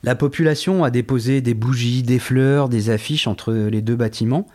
la 0.04 0.16
population 0.16 0.84
a 0.84 0.92
déposé 0.92 1.42
des 1.42 1.54
bougies, 1.54 2.04
des 2.04 2.20
fleurs, 2.20 2.70
des 2.70 2.90
affiches 2.90 3.26
entre 3.26 3.54
les 3.54 3.82
deux 3.82 3.96
bâtiments. 3.96 4.48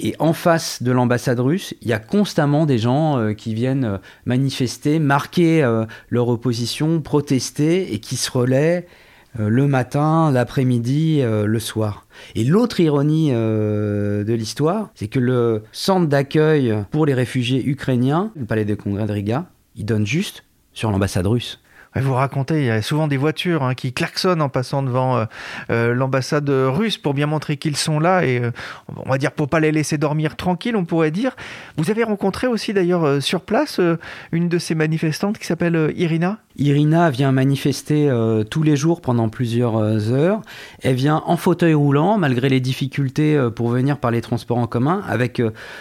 Et 0.00 0.14
en 0.20 0.32
face 0.32 0.82
de 0.82 0.92
l'ambassade 0.92 1.40
russe, 1.40 1.74
il 1.82 1.88
y 1.88 1.92
a 1.92 1.98
constamment 1.98 2.66
des 2.66 2.78
gens 2.78 3.18
euh, 3.18 3.32
qui 3.32 3.52
viennent 3.52 3.84
euh, 3.84 3.98
manifester, 4.26 5.00
marquer 5.00 5.64
euh, 5.64 5.86
leur 6.08 6.28
opposition, 6.28 7.00
protester 7.00 7.92
et 7.92 7.98
qui 7.98 8.16
se 8.16 8.30
relaient 8.30 8.86
le 9.36 9.68
matin, 9.68 10.32
l'après-midi, 10.32 11.20
le 11.22 11.58
soir. 11.60 12.06
Et 12.34 12.42
l'autre 12.44 12.80
ironie 12.80 13.30
de 13.30 14.32
l'histoire, 14.32 14.90
c'est 14.94 15.06
que 15.06 15.20
le 15.20 15.62
centre 15.70 16.08
d'accueil 16.08 16.74
pour 16.90 17.06
les 17.06 17.14
réfugiés 17.14 17.64
ukrainiens, 17.64 18.32
le 18.34 18.46
palais 18.46 18.64
de 18.64 18.74
congrès 18.74 19.06
de 19.06 19.12
Riga, 19.12 19.44
il 19.76 19.84
donne 19.84 20.06
juste 20.06 20.44
sur 20.72 20.90
l'ambassade 20.90 21.26
russe 21.26 21.60
vous 22.00 22.14
racontez, 22.14 22.60
il 22.60 22.66
y 22.66 22.70
a 22.70 22.82
souvent 22.82 23.08
des 23.08 23.16
voitures 23.16 23.62
hein, 23.62 23.74
qui 23.74 23.92
klaxonnent 23.92 24.42
en 24.42 24.48
passant 24.48 24.82
devant 24.82 25.16
euh, 25.16 25.24
euh, 25.70 25.94
l'ambassade 25.94 26.48
russe 26.48 26.98
pour 26.98 27.14
bien 27.14 27.26
montrer 27.26 27.56
qu'ils 27.56 27.76
sont 27.76 27.98
là 27.98 28.24
et 28.24 28.40
euh, 28.40 28.50
on 28.96 29.08
va 29.08 29.18
dire 29.18 29.32
pour 29.32 29.48
pas 29.48 29.60
les 29.60 29.72
laisser 29.72 29.98
dormir 29.98 30.36
tranquilles, 30.36 30.76
on 30.76 30.84
pourrait 30.84 31.10
dire. 31.10 31.34
Vous 31.76 31.90
avez 31.90 32.04
rencontré 32.04 32.46
aussi 32.46 32.72
d'ailleurs 32.72 33.22
sur 33.22 33.40
place 33.40 33.80
une 34.32 34.48
de 34.48 34.58
ces 34.58 34.74
manifestantes 34.74 35.38
qui 35.38 35.46
s'appelle 35.46 35.92
Irina? 35.96 36.38
Irina 36.56 37.08
vient 37.10 37.30
manifester 37.30 38.10
tous 38.50 38.64
les 38.64 38.74
jours 38.74 39.00
pendant 39.00 39.28
plusieurs 39.28 40.10
heures. 40.10 40.42
Elle 40.82 40.96
vient 40.96 41.22
en 41.26 41.36
fauteuil 41.36 41.74
roulant 41.74 42.18
malgré 42.18 42.48
les 42.48 42.58
difficultés 42.58 43.38
pour 43.54 43.68
venir 43.68 43.98
par 43.98 44.10
les 44.10 44.20
transports 44.20 44.58
en 44.58 44.66
commun 44.66 45.02
avec 45.08 45.40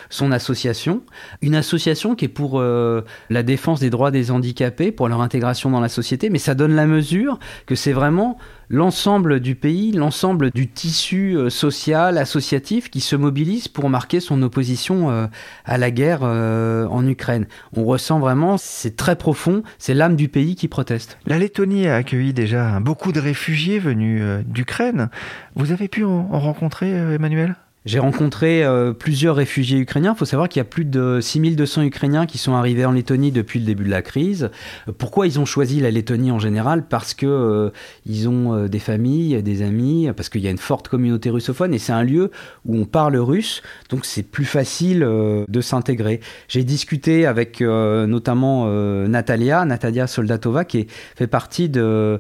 son 0.10 0.32
association. 0.32 1.02
Une 1.42 1.56
association 1.56 2.14
qui 2.14 2.26
est 2.26 2.30
pour 2.30 2.62
la 2.62 3.44
défense 3.44 3.80
des 3.80 3.90
droits 3.90 4.12
des 4.12 4.30
handicapés, 4.30 4.92
pour 4.92 5.08
leur 5.08 5.22
intégration 5.22 5.72
dans 5.72 5.82
la 5.82 5.90
société 5.90 6.07
mais 6.30 6.40
ça 6.40 6.56
donne 6.56 6.76
la 6.76 6.86
mesure 6.86 7.40
que 7.66 7.76
c'est 7.76 7.94
vraiment 7.94 8.38
l'ensemble 8.70 9.40
du 9.40 9.56
pays, 9.56 9.92
l'ensemble 9.92 10.52
du 10.52 10.68
tissu 10.68 11.36
euh, 11.38 11.50
social, 11.50 12.18
associatif 12.18 12.90
qui 12.90 13.02
se 13.02 13.16
mobilise 13.16 13.68
pour 13.68 13.90
marquer 13.90 14.20
son 14.20 14.42
opposition 14.42 15.10
euh, 15.10 15.28
à 15.66 15.78
la 15.78 15.92
guerre 15.92 16.20
euh, 16.24 16.86
en 16.88 17.08
Ukraine. 17.08 17.48
On 17.76 17.86
ressent 17.86 18.20
vraiment, 18.20 18.58
c'est 18.58 18.96
très 18.96 19.16
profond, 19.16 19.64
c'est 19.78 19.94
l'âme 19.94 20.16
du 20.16 20.28
pays 20.28 20.56
qui 20.56 20.68
proteste. 20.68 21.18
La 21.26 21.40
Lettonie 21.40 21.88
a 21.88 21.96
accueilli 21.96 22.34
déjà 22.34 22.80
beaucoup 22.80 23.12
de 23.12 23.20
réfugiés 23.20 23.80
venus 23.80 24.22
d'Ukraine. 24.46 25.10
Vous 25.56 25.72
avez 25.72 25.88
pu 25.88 26.04
en 26.04 26.40
rencontrer, 26.40 26.90
Emmanuel? 26.90 27.56
J'ai 27.88 28.00
rencontré 28.00 28.66
euh, 28.66 28.92
plusieurs 28.92 29.38
réfugiés 29.38 29.80
ukrainiens. 29.80 30.12
Il 30.14 30.20
faut 30.20 30.26
savoir 30.26 30.50
qu'il 30.50 30.60
y 30.60 30.62
a 30.62 30.66
plus 30.66 30.84
de 30.84 31.20
6200 31.22 31.84
Ukrainiens 31.84 32.26
qui 32.26 32.38
sont 32.38 32.54
arrivés 32.54 32.86
en 32.86 32.92
Lettonie 32.92 33.32
depuis 33.32 33.60
le 33.60 33.66
début 33.66 33.86
de 33.86 33.90
la 33.90 34.02
crise. 34.02 34.52
Pourquoi 34.98 35.26
ils 35.26 35.40
ont 35.40 35.46
choisi 35.46 35.80
la 35.80 35.90
Lettonie 35.90 36.30
en 36.30 36.38
général? 36.38 36.86
Parce 36.90 37.14
que 37.14 37.26
euh, 37.26 37.70
ils 38.06 38.28
ont 38.28 38.54
euh, 38.54 38.68
des 38.68 38.80
familles, 38.80 39.42
des 39.42 39.62
amis, 39.62 40.10
parce 40.18 40.28
qu'il 40.28 40.42
y 40.42 40.48
a 40.48 40.52
une 40.52 40.58
forte 40.58 40.90
communauté 40.90 41.30
russophone 41.30 41.74
et 41.74 41.80
c'est 41.80 41.94
un 41.94 42.04
lieu 42.04 42.30
où 42.66 42.76
on 42.76 42.84
parle 42.84 43.16
russe, 43.16 43.62
donc 43.90 44.06
c'est 44.06 44.24
plus 44.24 44.46
facile 44.46 45.00
de 45.00 45.62
s'intégrer. 45.62 46.20
J'ai 46.50 46.66
discuté 46.66 47.26
avec 47.26 47.62
notamment 47.62 48.68
Natalia, 49.08 49.64
Natalia 49.66 50.08
Soldatova, 50.08 50.66
qui 50.66 50.88
fait 51.16 51.28
partie 51.28 51.70
de, 51.70 52.20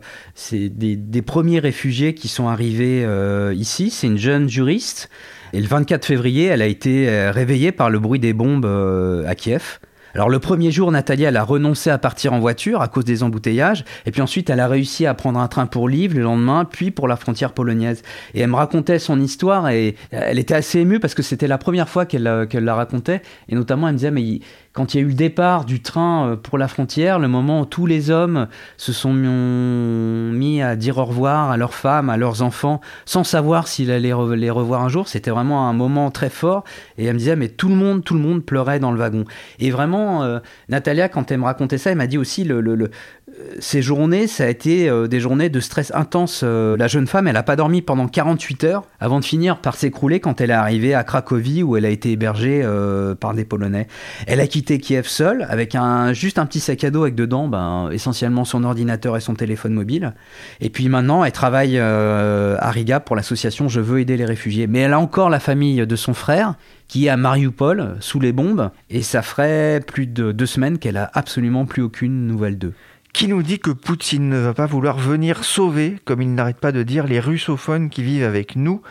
des, 0.51 0.95
des, 0.95 1.21
premiers 1.21 1.59
réfugiés 1.59 2.13
qui 2.13 2.27
sont 2.27 2.47
arrivés 2.47 3.05
ici. 3.53 3.89
C'est 3.89 4.07
une 4.07 4.17
jeune 4.17 4.47
juriste. 4.47 5.09
Et 5.53 5.61
le 5.61 5.67
24 5.67 6.05
février, 6.05 6.45
elle 6.45 6.61
a 6.61 6.67
été 6.67 7.09
euh, 7.09 7.31
réveillée 7.31 7.71
par 7.71 7.89
le 7.89 7.99
bruit 7.99 8.19
des 8.19 8.33
bombes 8.33 8.65
euh, 8.65 9.27
à 9.27 9.35
Kiev. 9.35 9.79
Alors 10.13 10.29
le 10.29 10.39
premier 10.39 10.71
jour, 10.71 10.91
Nathalie, 10.91 11.25
elle 11.25 11.37
a 11.37 11.43
renoncé 11.43 11.91
à 11.91 11.99
partir 11.99 12.33
en 12.33 12.39
voiture 12.39 12.81
à 12.81 12.87
cause 12.87 13.05
des 13.05 13.21
embouteillages, 13.21 13.85
et 14.07 14.11
puis 14.11 14.21
ensuite 14.21 14.49
elle 14.49 14.59
a 14.59 14.67
réussi 14.67 15.05
à 15.05 15.13
prendre 15.13 15.39
un 15.39 15.47
train 15.47 15.67
pour 15.67 15.87
Lviv 15.87 16.15
le 16.15 16.23
lendemain, 16.23 16.65
puis 16.65 16.89
pour 16.89 17.07
la 17.07 17.17
frontière 17.17 17.53
polonaise. 17.53 18.01
Et 18.33 18.41
elle 18.41 18.49
me 18.49 18.55
racontait 18.55 18.97
son 18.97 19.21
histoire, 19.21 19.69
et 19.69 19.95
elle 20.09 20.39
était 20.39 20.55
assez 20.55 20.79
émue 20.79 20.99
parce 20.99 21.13
que 21.13 21.21
c'était 21.21 21.47
la 21.47 21.59
première 21.59 21.87
fois 21.87 22.07
qu'elle 22.07 22.25
euh, 22.25 22.47
la 22.53 22.73
racontait, 22.73 23.21
et 23.47 23.53
notamment 23.53 23.87
elle 23.89 23.93
me 23.93 23.97
disait, 23.99 24.11
mais 24.11 24.39
quand 24.77 24.93
il 24.93 24.97
y 24.97 24.99
a 24.99 25.03
eu 25.03 25.09
le 25.09 25.15
départ 25.15 25.65
du 25.65 25.81
train 25.81 26.27
euh, 26.27 26.35
pour 26.35 26.59
la 26.59 26.67
frontière, 26.67 27.17
le 27.17 27.27
moment 27.27 27.61
où 27.61 27.65
tous 27.65 27.87
les 27.87 28.11
hommes 28.11 28.47
se 28.77 28.93
sont 28.93 29.11
mis 29.11 30.61
à 30.61 30.75
dire 30.75 30.99
au 30.99 31.05
revoir 31.05 31.49
à 31.49 31.57
leurs 31.57 31.73
femmes, 31.73 32.11
à 32.11 32.17
leurs 32.17 32.43
enfants, 32.43 32.79
sans 33.05 33.23
savoir 33.23 33.67
s'ils 33.67 33.89
allaient 33.89 34.13
les 34.35 34.51
revoir 34.51 34.83
un 34.83 34.87
jour, 34.87 35.07
c'était 35.07 35.31
vraiment 35.31 35.67
un 35.67 35.73
moment 35.73 36.11
très 36.11 36.29
fort. 36.29 36.63
Et 36.99 37.05
elle 37.05 37.15
me 37.15 37.17
disait, 37.17 37.35
mais 37.35 37.47
tout 37.47 37.69
le 37.69 37.75
monde, 37.75 38.03
tout 38.03 38.13
le 38.13 38.19
monde 38.19 38.45
pleurait 38.45 38.79
dans 38.79 38.91
le 38.91 38.99
wagon. 38.99 39.25
Et 39.57 39.71
vraiment, 39.71 40.21
euh, 40.21 40.37
Natalia, 40.69 41.09
quand 41.09 41.31
elle 41.31 41.39
me 41.39 41.45
racontait 41.45 41.79
ça, 41.79 41.89
elle 41.89 41.97
m'a 41.97 42.05
dit 42.05 42.19
aussi, 42.19 42.43
le, 42.43 42.61
le, 42.61 42.91
ces 43.59 43.81
journées, 43.81 44.27
ça 44.27 44.45
a 44.45 44.47
été 44.47 44.89
euh, 44.89 45.07
des 45.07 45.19
journées 45.19 45.49
de 45.49 45.59
stress 45.59 45.91
intense. 45.93 46.41
Euh, 46.43 46.77
la 46.77 46.87
jeune 46.87 47.07
femme, 47.07 47.27
elle 47.27 47.33
n'a 47.33 47.43
pas 47.43 47.55
dormi 47.55 47.81
pendant 47.81 48.07
48 48.07 48.63
heures 48.63 48.83
avant 48.99 49.19
de 49.19 49.25
finir 49.25 49.59
par 49.59 49.75
s'écrouler 49.75 50.19
quand 50.19 50.41
elle 50.41 50.49
est 50.49 50.53
arrivée 50.53 50.93
à 50.93 51.03
Cracovie 51.03 51.63
où 51.63 51.77
elle 51.77 51.85
a 51.85 51.89
été 51.89 52.11
hébergée 52.11 52.61
euh, 52.63 53.15
par 53.15 53.33
des 53.33 53.45
Polonais. 53.45 53.87
Elle 54.27 54.39
a 54.39 54.47
quitté 54.47 54.66
Kiev 54.75 55.07
seule 55.07 55.45
avec 55.49 55.75
un, 55.75 56.13
juste 56.13 56.39
un 56.39 56.45
petit 56.45 56.59
sac 56.59 56.83
à 56.83 56.91
dos 56.91 57.03
avec 57.03 57.15
dedans 57.15 57.47
ben, 57.47 57.89
essentiellement 57.91 58.45
son 58.45 58.63
ordinateur 58.63 59.15
et 59.15 59.21
son 59.21 59.33
téléphone 59.33 59.73
mobile. 59.73 60.13
Et 60.61 60.69
puis 60.69 60.89
maintenant, 60.89 61.23
elle 61.23 61.31
travaille 61.31 61.79
à 61.79 62.71
Riga 62.71 62.99
pour 62.99 63.15
l'association 63.15 63.69
Je 63.69 63.79
veux 63.79 63.99
aider 63.99 64.17
les 64.17 64.25
réfugiés. 64.25 64.67
Mais 64.67 64.79
elle 64.79 64.93
a 64.93 64.99
encore 64.99 65.29
la 65.29 65.39
famille 65.39 65.85
de 65.87 65.95
son 65.95 66.13
frère 66.13 66.55
qui 66.87 67.05
est 67.05 67.09
à 67.09 67.17
Mariupol 67.17 67.95
sous 67.99 68.19
les 68.19 68.31
bombes 68.31 68.71
et 68.89 69.01
ça 69.01 69.21
ferait 69.21 69.81
plus 69.85 70.07
de 70.07 70.31
deux 70.31 70.45
semaines 70.45 70.77
qu'elle 70.77 70.97
a 70.97 71.09
absolument 71.13 71.65
plus 71.65 71.81
aucune 71.81 72.27
nouvelle 72.27 72.57
d'eux 72.57 72.73
qui 73.17 73.27
nous 73.27 73.41
dit 73.41 73.57
que 73.57 73.71
Poutine 73.71 74.29
ne 74.29 74.37
va 74.37 74.53
pas 74.53 74.67
vouloir 74.67 74.99
venir 74.99 75.43
sauver, 75.43 75.95
comme 76.05 76.21
il 76.21 76.35
n'arrête 76.35 76.59
pas 76.59 76.71
de 76.71 76.83
dire, 76.83 77.07
les 77.07 77.19
russophones 77.19 77.89
qui 77.89 78.03
vivent 78.03 78.23
avec 78.23 78.55
nous. 78.55 78.83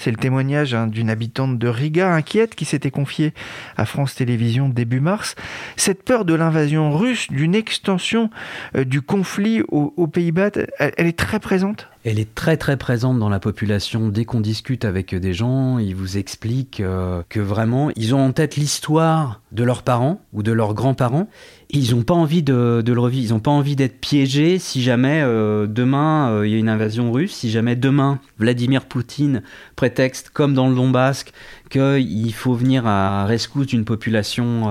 C'est 0.00 0.10
le 0.10 0.16
témoignage 0.16 0.72
hein, 0.72 0.86
d'une 0.86 1.10
habitante 1.10 1.58
de 1.58 1.68
Riga 1.68 2.10
inquiète 2.10 2.54
qui 2.54 2.64
s'était 2.64 2.90
confiée 2.90 3.34
à 3.76 3.84
France 3.84 4.14
Télévisions 4.14 4.70
début 4.70 5.00
mars. 5.00 5.34
Cette 5.76 6.04
peur 6.04 6.24
de 6.24 6.32
l'invasion 6.32 6.96
russe, 6.96 7.26
d'une 7.30 7.54
extension 7.54 8.30
euh, 8.76 8.84
du 8.84 9.02
conflit 9.02 9.60
aux, 9.68 10.06
Pays-Bas, 10.06 10.52
elle, 10.78 11.06
est 11.06 11.18
très 11.18 11.38
présente? 11.38 11.86
Elle 12.02 12.18
est 12.18 12.34
très 12.34 12.56
très 12.56 12.78
présente 12.78 13.18
dans 13.18 13.28
la 13.28 13.40
population. 13.40 14.08
Dès 14.08 14.24
qu'on 14.24 14.40
discute 14.40 14.86
avec 14.86 15.14
des 15.14 15.34
gens, 15.34 15.78
ils 15.78 15.94
vous 15.94 16.16
expliquent 16.16 16.80
euh, 16.80 17.22
que 17.28 17.38
vraiment, 17.38 17.90
ils 17.94 18.14
ont 18.14 18.24
en 18.24 18.32
tête 18.32 18.56
l'histoire 18.56 19.42
de 19.52 19.64
leurs 19.64 19.82
parents 19.82 20.22
ou 20.32 20.42
de 20.42 20.50
leurs 20.50 20.72
grands-parents. 20.72 21.28
Ils 21.68 21.94
n'ont 21.94 22.02
pas 22.02 22.14
envie 22.14 22.42
de, 22.42 22.82
le 22.84 22.98
revivre. 23.00 23.26
Ils 23.26 23.34
n'ont 23.34 23.40
pas 23.40 23.50
envie 23.50 23.76
d'être 23.76 24.00
piégés 24.00 24.58
si 24.58 24.82
jamais 24.82 25.20
euh, 25.22 25.66
demain 25.66 26.42
il 26.42 26.50
y 26.50 26.54
a 26.54 26.58
une 26.58 26.70
invasion 26.70 27.12
russe, 27.12 27.32
si 27.32 27.50
jamais 27.50 27.76
demain 27.76 28.18
Vladimir 28.38 28.86
Poutine 28.86 29.42
prétexte, 29.90 30.30
comme 30.30 30.54
dans 30.54 30.68
le 30.68 30.76
Donbass, 30.76 31.24
qu'il 31.68 32.34
faut 32.34 32.54
venir 32.54 32.86
à 32.86 33.24
rescousse 33.26 33.66
d'une 33.66 33.84
population 33.84 34.68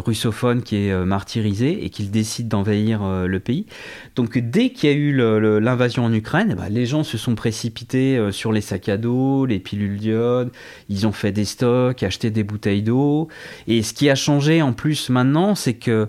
russophone 0.00 0.62
qui 0.62 0.86
est 0.86 1.04
martyrisée 1.04 1.84
et 1.84 1.90
qu'il 1.90 2.10
décide 2.10 2.48
d'envahir 2.48 3.02
le 3.02 3.40
pays. 3.40 3.66
Donc 4.16 4.38
dès 4.38 4.70
qu'il 4.70 4.90
y 4.90 4.92
a 4.92 4.96
eu 4.96 5.12
l'invasion 5.60 6.04
en 6.04 6.12
Ukraine, 6.12 6.50
eh 6.52 6.54
ben, 6.54 6.68
les 6.68 6.86
gens 6.86 7.04
se 7.04 7.18
sont 7.18 7.34
précipités 7.34 8.16
euh, 8.16 8.32
sur 8.32 8.52
les 8.52 8.60
sacs 8.60 8.88
à 8.88 8.96
dos, 8.96 9.46
les 9.46 9.58
pilules 9.58 9.98
d'iode, 9.98 10.50
ils 10.88 11.06
ont 11.06 11.12
fait 11.12 11.32
des 11.32 11.44
stocks, 11.44 12.02
acheté 12.02 12.30
des 12.30 12.44
bouteilles 12.44 12.82
d'eau. 12.82 13.28
Et 13.66 13.82
ce 13.82 13.92
qui 13.94 14.10
a 14.10 14.14
changé 14.14 14.62
en 14.62 14.72
plus 14.72 15.10
maintenant, 15.10 15.54
c'est 15.54 15.74
que 15.74 16.08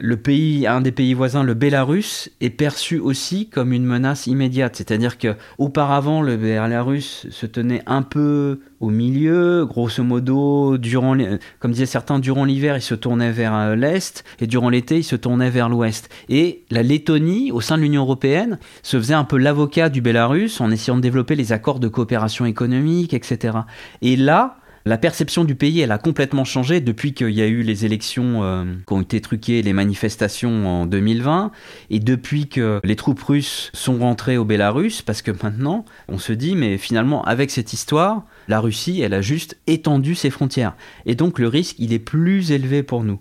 le 0.00 0.16
pays, 0.16 0.66
un 0.66 0.80
des 0.80 0.92
pays 0.92 1.14
voisins, 1.14 1.42
le 1.42 1.54
Bélarus, 1.54 2.30
est 2.40 2.50
perçu 2.50 2.98
aussi 2.98 3.48
comme 3.48 3.72
une 3.72 3.84
menace 3.84 4.26
immédiate. 4.26 4.76
C'est-à-dire 4.76 5.18
que 5.18 5.34
auparavant, 5.58 6.22
le 6.22 6.36
Bélarus 6.36 7.26
se 7.30 7.46
tenait 7.46 7.82
un 7.86 8.02
peu 8.02 8.60
au 8.80 8.90
milieu, 8.90 9.64
grosso 9.64 10.02
modo, 10.02 10.76
durant, 10.78 11.16
comme 11.58 11.72
disaient 11.72 11.86
certains, 11.86 12.18
durant 12.18 12.44
l'hiver, 12.44 12.76
il 12.76 12.82
se 12.82 12.94
tournait 12.94 13.32
vers 13.32 13.54
euh, 13.54 13.74
l'est, 13.74 14.24
et 14.40 14.46
durant 14.46 14.68
l'été, 14.68 14.98
il 14.98 15.04
se 15.04 15.16
tournait 15.16 15.50
vers 15.50 15.68
l'ouest. 15.68 16.10
Et 16.28 16.64
la 16.70 16.82
Lettonie, 16.82 17.52
au 17.52 17.60
sein 17.60 17.76
de 17.76 17.82
l'Union 17.82 18.02
européenne, 18.02 18.58
se 18.82 18.98
faisait 18.98 19.14
un 19.14 19.24
peu 19.24 19.38
l'avocat 19.38 19.88
du 19.88 20.00
Bélarus 20.00 20.60
en 20.60 20.70
essayant 20.70 20.96
de 20.96 21.02
développer 21.02 21.36
les 21.36 21.52
accords 21.52 21.80
de 21.80 21.88
coopération 21.88 22.44
économique, 22.44 23.14
etc. 23.14 23.58
Et 24.02 24.16
là, 24.16 24.58
la 24.86 24.98
perception 24.98 25.44
du 25.44 25.56
pays, 25.56 25.80
elle 25.80 25.90
a 25.90 25.98
complètement 25.98 26.44
changé 26.44 26.80
depuis 26.80 27.12
qu'il 27.12 27.30
y 27.30 27.42
a 27.42 27.46
eu 27.46 27.62
les 27.62 27.84
élections 27.84 28.44
euh, 28.44 28.64
qui 28.86 28.92
ont 28.92 29.00
été 29.02 29.20
truquées, 29.20 29.60
les 29.60 29.72
manifestations 29.72 30.82
en 30.82 30.86
2020, 30.86 31.50
et 31.90 31.98
depuis 31.98 32.48
que 32.48 32.80
les 32.84 32.94
troupes 32.94 33.20
russes 33.20 33.70
sont 33.74 33.98
rentrées 33.98 34.38
au 34.38 34.44
Bélarus, 34.44 35.02
parce 35.02 35.22
que 35.22 35.32
maintenant, 35.42 35.84
on 36.06 36.18
se 36.18 36.32
dit, 36.32 36.54
mais 36.54 36.78
finalement, 36.78 37.24
avec 37.24 37.50
cette 37.50 37.72
histoire, 37.72 38.22
la 38.46 38.60
Russie, 38.60 39.00
elle 39.00 39.14
a 39.14 39.22
juste 39.22 39.58
étendu 39.66 40.14
ses 40.14 40.30
frontières. 40.30 40.76
Et 41.04 41.16
donc 41.16 41.40
le 41.40 41.48
risque, 41.48 41.74
il 41.80 41.92
est 41.92 41.98
plus 41.98 42.52
élevé 42.52 42.84
pour 42.84 43.02
nous. 43.02 43.20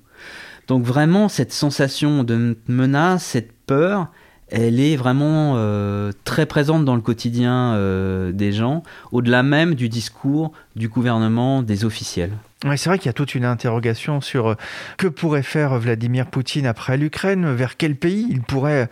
Donc 0.67 0.83
vraiment, 0.83 1.29
cette 1.29 1.51
sensation 1.51 2.23
de 2.23 2.59
menace, 2.67 3.23
cette 3.23 3.51
peur, 3.65 4.11
elle 4.47 4.79
est 4.79 4.95
vraiment 4.95 5.53
euh, 5.55 6.11
très 6.23 6.45
présente 6.45 6.85
dans 6.85 6.95
le 6.95 7.01
quotidien 7.01 7.73
euh, 7.73 8.31
des 8.31 8.51
gens, 8.51 8.83
au-delà 9.11 9.43
même 9.43 9.75
du 9.75 9.89
discours 9.89 10.51
du 10.75 10.87
gouvernement, 10.87 11.61
des 11.63 11.85
officiels. 11.85 12.31
Ouais, 12.65 12.77
c'est 12.77 12.89
vrai 12.89 12.97
qu'il 12.97 13.05
y 13.05 13.09
a 13.09 13.13
toute 13.13 13.35
une 13.35 13.45
interrogation 13.45 14.21
sur 14.21 14.47
euh, 14.47 14.55
que 14.97 15.07
pourrait 15.07 15.43
faire 15.43 15.77
Vladimir 15.77 16.25
Poutine 16.25 16.65
après 16.65 16.97
l'Ukraine, 16.97 17.53
vers 17.53 17.77
quel 17.77 17.95
pays 17.95 18.27
il 18.29 18.41
pourrait 18.41 18.89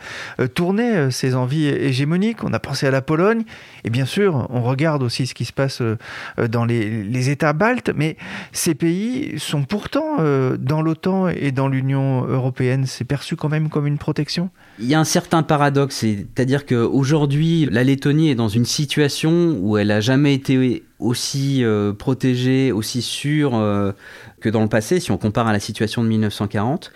tourner 0.53 1.09
ses 1.11 1.33
envies 1.35 1.67
hégémoniques. 1.67 2.43
On 2.43 2.53
a 2.53 2.59
pensé 2.59 2.85
à 2.85 2.91
la 2.91 3.01
Pologne, 3.01 3.43
et 3.83 3.89
bien 3.89 4.05
sûr, 4.05 4.47
on 4.51 4.61
regarde 4.61 5.01
aussi 5.01 5.25
ce 5.25 5.33
qui 5.33 5.45
se 5.45 5.53
passe 5.53 5.81
dans 6.37 6.65
les, 6.65 7.03
les 7.03 7.29
États 7.29 7.53
baltes, 7.53 7.91
mais 7.95 8.15
ces 8.51 8.75
pays 8.75 9.39
sont 9.39 9.63
pourtant 9.63 10.17
dans 10.59 10.81
l'OTAN 10.81 11.29
et 11.29 11.51
dans 11.51 11.67
l'Union 11.67 12.25
européenne. 12.25 12.85
C'est 12.85 13.05
perçu 13.05 13.35
quand 13.35 13.49
même 13.49 13.69
comme 13.69 13.87
une 13.87 13.97
protection? 13.97 14.49
Il 14.79 14.85
y 14.85 14.93
a 14.93 14.99
un 14.99 15.03
certain 15.03 15.43
paradoxe, 15.43 15.97
c'est-à-dire 15.97 16.65
qu'aujourd'hui, 16.65 17.67
la 17.71 17.83
Lettonie 17.83 18.29
est 18.29 18.35
dans 18.35 18.49
une 18.49 18.65
situation 18.65 19.57
où 19.59 19.77
elle 19.77 19.87
n'a 19.87 20.01
jamais 20.01 20.33
été 20.33 20.83
aussi 21.03 21.63
euh, 21.63 21.93
protégée, 21.93 22.71
aussi 22.71 23.01
sûre 23.01 23.55
euh, 23.55 23.91
que 24.39 24.49
dans 24.49 24.61
le 24.61 24.69
passé, 24.69 24.99
si 24.99 25.11
on 25.11 25.17
compare 25.17 25.47
à 25.47 25.51
la 25.53 25.59
situation 25.59 26.03
de 26.03 26.07
1940. 26.07 26.91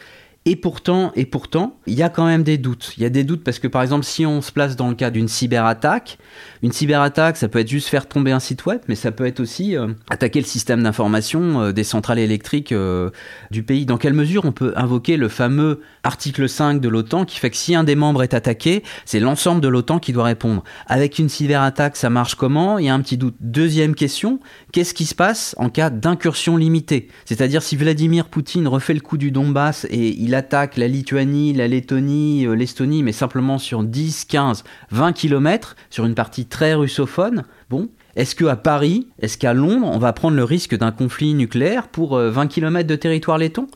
Et 0.50 0.56
pourtant, 0.56 1.12
et 1.18 1.26
pourtant, 1.26 1.76
il 1.88 1.96
y 1.96 2.04
a 2.04 2.08
quand 2.08 2.26
même 2.26 2.42
des 2.42 2.58
doutes. 2.58 2.94
Il 2.96 3.04
y 3.04 3.06
a 3.06 3.10
des 3.10 3.26
doutes 3.26 3.44
parce 3.44 3.60
que, 3.60 3.68
par 3.68 3.82
exemple, 3.82 4.06
si 4.06 4.26
on 4.26 4.42
se 4.42 4.54
place 4.54 4.78
dans 4.78 4.88
le 4.88 4.96
cas 4.96 5.10
d'une 5.10 5.28
cyberattaque, 5.28 6.20
une 6.64 6.72
cyberattaque, 6.72 7.36
ça 7.36 7.50
peut 7.50 7.60
être 7.60 7.68
juste 7.68 7.90
faire 7.90 8.08
tomber 8.08 8.32
un 8.32 8.40
site 8.40 8.66
web, 8.66 8.80
mais 8.88 8.96
ça 8.96 9.12
peut 9.12 9.26
être 9.26 9.42
aussi 9.42 9.76
euh, 9.76 9.90
attaquer 10.10 10.40
le 10.40 10.46
système 10.46 10.84
d'information 10.84 11.64
euh, 11.64 11.72
des 11.74 11.84
centrales 11.84 12.20
électriques 12.20 12.72
euh, 12.72 13.10
du 13.52 13.62
pays. 13.64 13.86
Dans 13.86 13.98
quelle 13.98 14.14
mesure 14.14 14.46
on 14.46 14.54
peut 14.54 14.72
invoquer 14.78 15.18
le 15.18 15.28
fameux 15.28 15.82
article 16.06 16.48
5 16.48 16.80
de 16.80 16.88
l'OTAN 16.88 17.26
qui 17.26 17.40
fait 17.40 17.50
que 17.50 17.58
si 17.58 17.76
un 17.76 17.84
des 17.84 17.96
membres 17.96 18.24
est 18.24 18.34
attaqué, 18.34 18.84
c'est 19.04 19.20
l'ensemble 19.20 19.60
de 19.60 19.68
l'OTAN 19.68 20.00
qui 20.00 20.14
doit 20.14 20.24
répondre. 20.24 20.64
Avec 20.86 21.20
une 21.20 21.28
cyberattaque, 21.28 21.98
ça 21.98 22.10
marche 22.10 22.36
comment? 22.36 22.78
Il 22.78 22.86
y 22.86 22.90
a 22.90 22.94
un 22.94 23.02
petit 23.02 23.18
doute. 23.18 23.36
Deuxième 23.42 23.96
question, 23.96 24.40
qu'est-ce 24.72 24.94
qui 24.94 25.08
se 25.08 25.16
passe 25.16 25.56
en 25.58 25.70
cas 25.70 25.90
d'incursion 25.90 26.56
limitée? 26.56 27.10
C'est-à-dire 27.26 27.62
si 27.62 27.76
Vladimir 27.76 28.30
Poutine 28.30 28.70
refait 28.70 28.94
le 28.94 29.02
coup 29.02 29.18
du 29.18 29.32
Donbass 29.32 29.86
et 29.90 30.16
il 30.18 30.37
attaque 30.38 30.78
la 30.78 30.88
Lituanie, 30.88 31.54
la 31.54 31.68
Lettonie, 31.68 32.46
euh, 32.46 32.54
l'Estonie, 32.54 33.04
mais 33.04 33.12
simplement 33.12 33.58
sur 33.58 33.84
10, 33.84 34.26
15, 34.26 34.64
20 34.92 35.12
km, 35.12 35.76
sur 35.90 36.06
une 36.06 36.16
partie 36.16 36.46
très 36.46 36.74
russophone, 36.74 37.44
bon, 37.70 37.90
est-ce 38.18 38.34
qu'à 38.36 38.56
Paris, 38.56 39.08
est-ce 39.22 39.38
qu'à 39.38 39.54
Londres, 39.54 39.88
on 39.94 40.00
va 40.00 40.12
prendre 40.12 40.36
le 40.36 40.44
risque 40.44 40.76
d'un 40.76 40.92
conflit 40.92 41.36
nucléaire 41.36 41.88
pour 41.88 42.18
20 42.18 42.20
euh, 42.20 42.46
km 42.48 42.88
de 42.88 42.96
territoire 42.96 43.38
letton? 43.38 43.68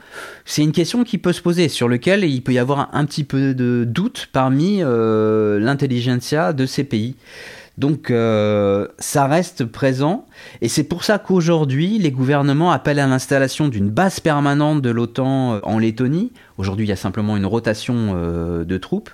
C'est 0.46 0.64
une 0.64 0.72
question 0.72 1.04
qui 1.04 1.20
peut 1.20 1.32
se 1.32 1.44
poser, 1.44 1.70
sur 1.70 1.88
lequel 1.88 2.24
il 2.24 2.42
peut 2.42 2.54
y 2.54 2.58
avoir 2.58 2.90
un, 2.94 3.06
petit 3.06 3.24
peu 3.24 3.54
de 3.54 3.86
doute 3.88 4.30
parmi 4.34 4.80
euh, 4.82 5.60
l'intelligentsia 5.60 6.54
de 6.54 6.66
ces 6.66 6.84
pays. 6.84 7.16
Donc 7.82 8.12
euh, 8.12 8.88
ça 9.00 9.26
reste 9.26 9.66
présent 9.66 10.28
et 10.62 10.68
c'est 10.68 10.84
pour 10.84 11.04
ça 11.04 11.18
qu'aujourd'hui 11.18 11.98
les 11.98 12.12
gouvernements 12.12 12.72
appellent 12.72 13.00
à 13.00 13.08
l'installation 13.08 13.70
d'une 13.70 13.90
base 13.90 14.20
permanente 14.20 14.84
de 14.84 14.92
l'OTAN 14.92 15.54
euh, 15.56 15.60
en 15.64 15.80
Lettonie. 15.80 16.32
Aujourd'hui 16.60 16.86
il 16.86 16.90
y 16.90 16.92
a 16.92 16.96
simplement 16.96 17.38
une 17.38 17.48
rotation 17.48 18.14
euh, 18.14 18.66
de 18.66 18.78
troupes 18.78 19.10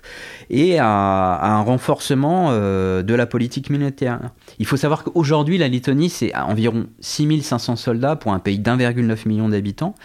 et 0.50 0.80
à, 0.80 0.86
un 0.86 1.62
renforcement 1.62 2.52
de 2.52 3.14
la 3.14 3.26
politique 3.26 3.70
militaire. 3.70 4.20
Il 4.60 4.66
faut 4.66 4.76
savoir 4.76 5.06
qu'aujourd'hui 5.06 5.58
la 5.58 5.70
Lettonie 5.70 6.10
c'est 6.10 6.36
environ 6.36 6.88
6500 7.00 7.78
soldats 7.78 8.18
pour 8.18 8.34
un 8.34 8.40
pays 8.40 8.60
d'1,9 8.60 9.30
million 9.30 9.48
d'habitants 9.48 9.96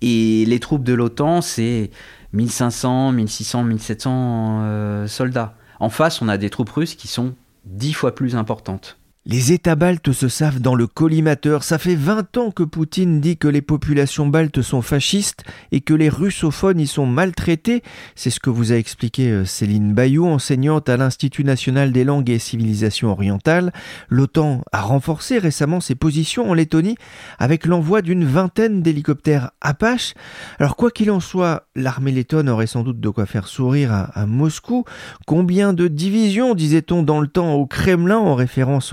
et 0.00 0.46
les 0.46 0.58
troupes 0.58 0.84
de 0.84 0.94
l'OTAN 0.94 1.42
c'est 1.42 1.90
1500, 2.32 3.12
1600, 3.12 3.64
1700 3.64 5.06
soldats. 5.06 5.54
En 5.80 5.90
face 5.90 6.22
on 6.22 6.28
a 6.28 6.38
des 6.38 6.48
troupes 6.48 6.70
russes 6.70 6.94
qui 6.94 7.08
sont 7.08 7.34
dix 7.66 7.92
fois 7.92 8.14
plus 8.14 8.36
importante. 8.36 8.98
Les 9.28 9.50
États 9.50 9.74
baltes 9.74 10.12
se 10.12 10.28
savent 10.28 10.60
dans 10.60 10.76
le 10.76 10.86
collimateur. 10.86 11.64
Ça 11.64 11.78
fait 11.78 11.96
20 11.96 12.36
ans 12.36 12.50
que 12.52 12.62
Poutine 12.62 13.20
dit 13.20 13.36
que 13.36 13.48
les 13.48 13.60
populations 13.60 14.28
baltes 14.28 14.62
sont 14.62 14.82
fascistes 14.82 15.42
et 15.72 15.80
que 15.80 15.94
les 15.94 16.08
russophones 16.08 16.78
y 16.78 16.86
sont 16.86 17.06
maltraités. 17.06 17.82
C'est 18.14 18.30
ce 18.30 18.38
que 18.38 18.50
vous 18.50 18.70
a 18.70 18.76
expliqué 18.76 19.32
euh, 19.32 19.44
Céline 19.44 19.94
Bayou, 19.94 20.28
enseignante 20.28 20.88
à 20.88 20.96
l'Institut 20.96 21.42
national 21.42 21.90
des 21.90 22.04
langues 22.04 22.30
et 22.30 22.38
civilisations 22.38 23.10
orientales. 23.10 23.72
L'OTAN 24.10 24.62
a 24.70 24.80
renforcé 24.80 25.38
récemment 25.38 25.80
ses 25.80 25.96
positions 25.96 26.48
en 26.48 26.54
Lettonie 26.54 26.94
avec 27.40 27.66
l'envoi 27.66 28.02
d'une 28.02 28.24
vingtaine 28.24 28.80
d'hélicoptères 28.80 29.50
Apache. 29.60 30.14
Alors 30.60 30.76
quoi 30.76 30.92
qu'il 30.92 31.10
en 31.10 31.18
soit, 31.18 31.66
l'armée 31.74 32.12
lettonne 32.12 32.48
aurait 32.48 32.68
sans 32.68 32.84
doute 32.84 33.00
de 33.00 33.08
quoi 33.08 33.26
faire 33.26 33.48
sourire 33.48 33.92
à, 33.92 34.26
Moscou. 34.26 34.84
Combien 35.26 35.72
de 35.72 35.88
divisions, 35.88 36.54
disait-on 36.54 37.02
dans 37.02 37.20
le 37.20 37.26
temps 37.26 37.54
au 37.54 37.66
Kremlin 37.66 38.18
en 38.18 38.36
référence 38.36 38.92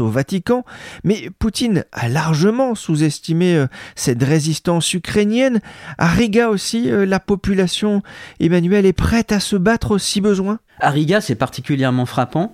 Mais 1.03 1.29
Poutine 1.39 1.85
a 1.91 2.09
largement 2.09 2.75
sous-estimé 2.75 3.55
euh, 3.55 3.67
cette 3.95 4.23
résistance 4.23 4.93
ukrainienne. 4.93 5.59
À 5.97 6.07
Riga 6.07 6.49
aussi, 6.49 6.89
euh, 6.89 7.05
la 7.05 7.19
population, 7.19 8.01
Emmanuel, 8.39 8.85
est 8.85 8.93
prête 8.93 9.31
à 9.31 9.39
se 9.39 9.55
battre 9.55 9.97
si 9.97 10.21
besoin 10.21 10.59
À 10.79 10.89
Riga, 10.89 11.21
c'est 11.21 11.35
particulièrement 11.35 12.05
frappant. 12.05 12.53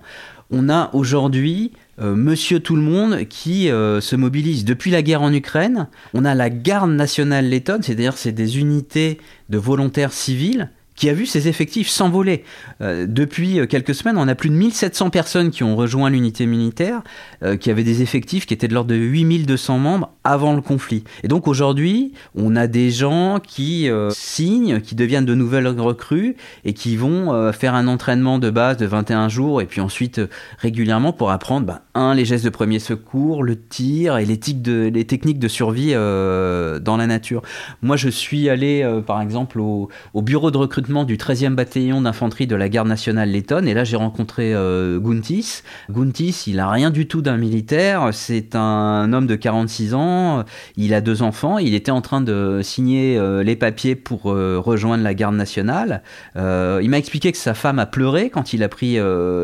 On 0.50 0.68
a 0.68 0.90
aujourd'hui 0.94 1.72
euh, 2.00 2.16
Monsieur 2.16 2.60
Tout 2.60 2.76
le 2.76 2.82
Monde 2.82 3.24
qui 3.28 3.66
se 3.68 4.16
mobilise 4.16 4.64
depuis 4.64 4.90
la 4.90 5.02
guerre 5.02 5.22
en 5.22 5.32
Ukraine. 5.32 5.88
On 6.14 6.24
a 6.24 6.34
la 6.34 6.50
garde 6.50 6.90
nationale 6.90 7.48
lettonne, 7.48 7.82
c'est-à-dire 7.82 8.16
c'est 8.16 8.32
des 8.32 8.58
unités 8.58 9.18
de 9.48 9.58
volontaires 9.58 10.12
civils 10.12 10.70
qui 11.00 11.08
a 11.08 11.14
vu 11.14 11.24
ses 11.24 11.48
effectifs 11.48 11.88
s'envoler. 11.88 12.44
Euh, 12.82 13.06
depuis 13.08 13.58
euh, 13.58 13.64
quelques 13.64 13.94
semaines, 13.94 14.18
on 14.18 14.28
a 14.28 14.34
plus 14.34 14.50
de 14.50 14.54
1700 14.54 15.08
personnes 15.08 15.50
qui 15.50 15.64
ont 15.64 15.74
rejoint 15.74 16.10
l'unité 16.10 16.44
militaire, 16.44 17.00
euh, 17.42 17.56
qui 17.56 17.70
avaient 17.70 17.84
des 17.84 18.02
effectifs 18.02 18.44
qui 18.44 18.52
étaient 18.52 18.68
de 18.68 18.74
l'ordre 18.74 18.90
de 18.90 18.96
8200 18.96 19.78
membres 19.78 20.10
avant 20.24 20.54
le 20.54 20.60
conflit. 20.60 21.04
Et 21.24 21.28
donc 21.28 21.48
aujourd'hui, 21.48 22.12
on 22.34 22.54
a 22.54 22.66
des 22.66 22.90
gens 22.90 23.40
qui 23.40 23.88
signent, 24.10 24.80
qui 24.80 24.94
deviennent 24.94 25.24
de 25.24 25.34
nouvelles 25.34 25.66
recrues 25.68 26.36
et 26.66 26.74
qui 26.74 26.96
vont 26.96 27.50
faire 27.52 27.74
un 27.74 27.86
entraînement 27.86 28.38
de 28.38 28.50
base 28.50 28.76
de 28.76 28.84
21 28.84 29.30
jours 29.30 29.62
et 29.62 29.66
puis 29.66 29.80
ensuite 29.80 30.20
régulièrement 30.58 31.14
pour 31.14 31.30
apprendre, 31.30 31.66
bah, 31.66 31.80
un, 31.94 32.14
les 32.14 32.26
gestes 32.26 32.44
de 32.44 32.50
premier 32.50 32.78
secours, 32.78 33.42
le 33.42 33.56
tir 33.56 34.18
et 34.18 34.26
les, 34.26 34.38
techniques 34.38 35.38
de 35.38 35.48
survie 35.48 35.94
dans 35.94 36.96
la 36.98 37.06
nature. 37.06 37.40
Moi, 37.80 37.96
je 37.96 38.10
suis 38.10 38.50
allé, 38.50 38.86
par 39.06 39.22
exemple, 39.22 39.58
au, 39.60 39.88
au 40.12 40.20
bureau 40.20 40.50
de 40.50 40.58
recrutement 40.58 40.89
du 40.90 41.16
13e 41.16 41.54
bataillon 41.54 42.00
d'infanterie 42.00 42.48
de 42.48 42.56
la 42.56 42.68
garde 42.68 42.88
nationale 42.88 43.30
lettonne. 43.30 43.68
Et 43.68 43.74
là, 43.74 43.84
j'ai 43.84 43.96
rencontré 43.96 44.52
euh, 44.52 44.98
Guntis. 44.98 45.62
Guntis, 45.88 46.44
il 46.48 46.58
a 46.58 46.68
rien 46.68 46.90
du 46.90 47.06
tout 47.06 47.22
d'un 47.22 47.36
militaire. 47.36 48.08
C'est 48.12 48.56
un 48.56 49.12
homme 49.12 49.28
de 49.28 49.36
46 49.36 49.94
ans. 49.94 50.44
Il 50.76 50.92
a 50.92 51.00
deux 51.00 51.22
enfants. 51.22 51.58
Il 51.58 51.74
était 51.74 51.92
en 51.92 52.00
train 52.00 52.20
de 52.20 52.60
signer 52.64 53.16
euh, 53.16 53.44
les 53.44 53.54
papiers 53.54 53.94
pour 53.94 54.32
euh, 54.32 54.58
rejoindre 54.58 55.04
la 55.04 55.14
garde 55.14 55.36
nationale. 55.36 56.02
il 56.34 56.90
m'a 56.90 56.98
expliqué 56.98 57.30
que 57.30 57.38
sa 57.38 57.54
femme 57.54 57.78
a 57.78 57.86
pleuré 57.86 58.28
quand 58.28 58.52
il 58.52 58.64
a 58.64 58.68
pris 58.68 58.98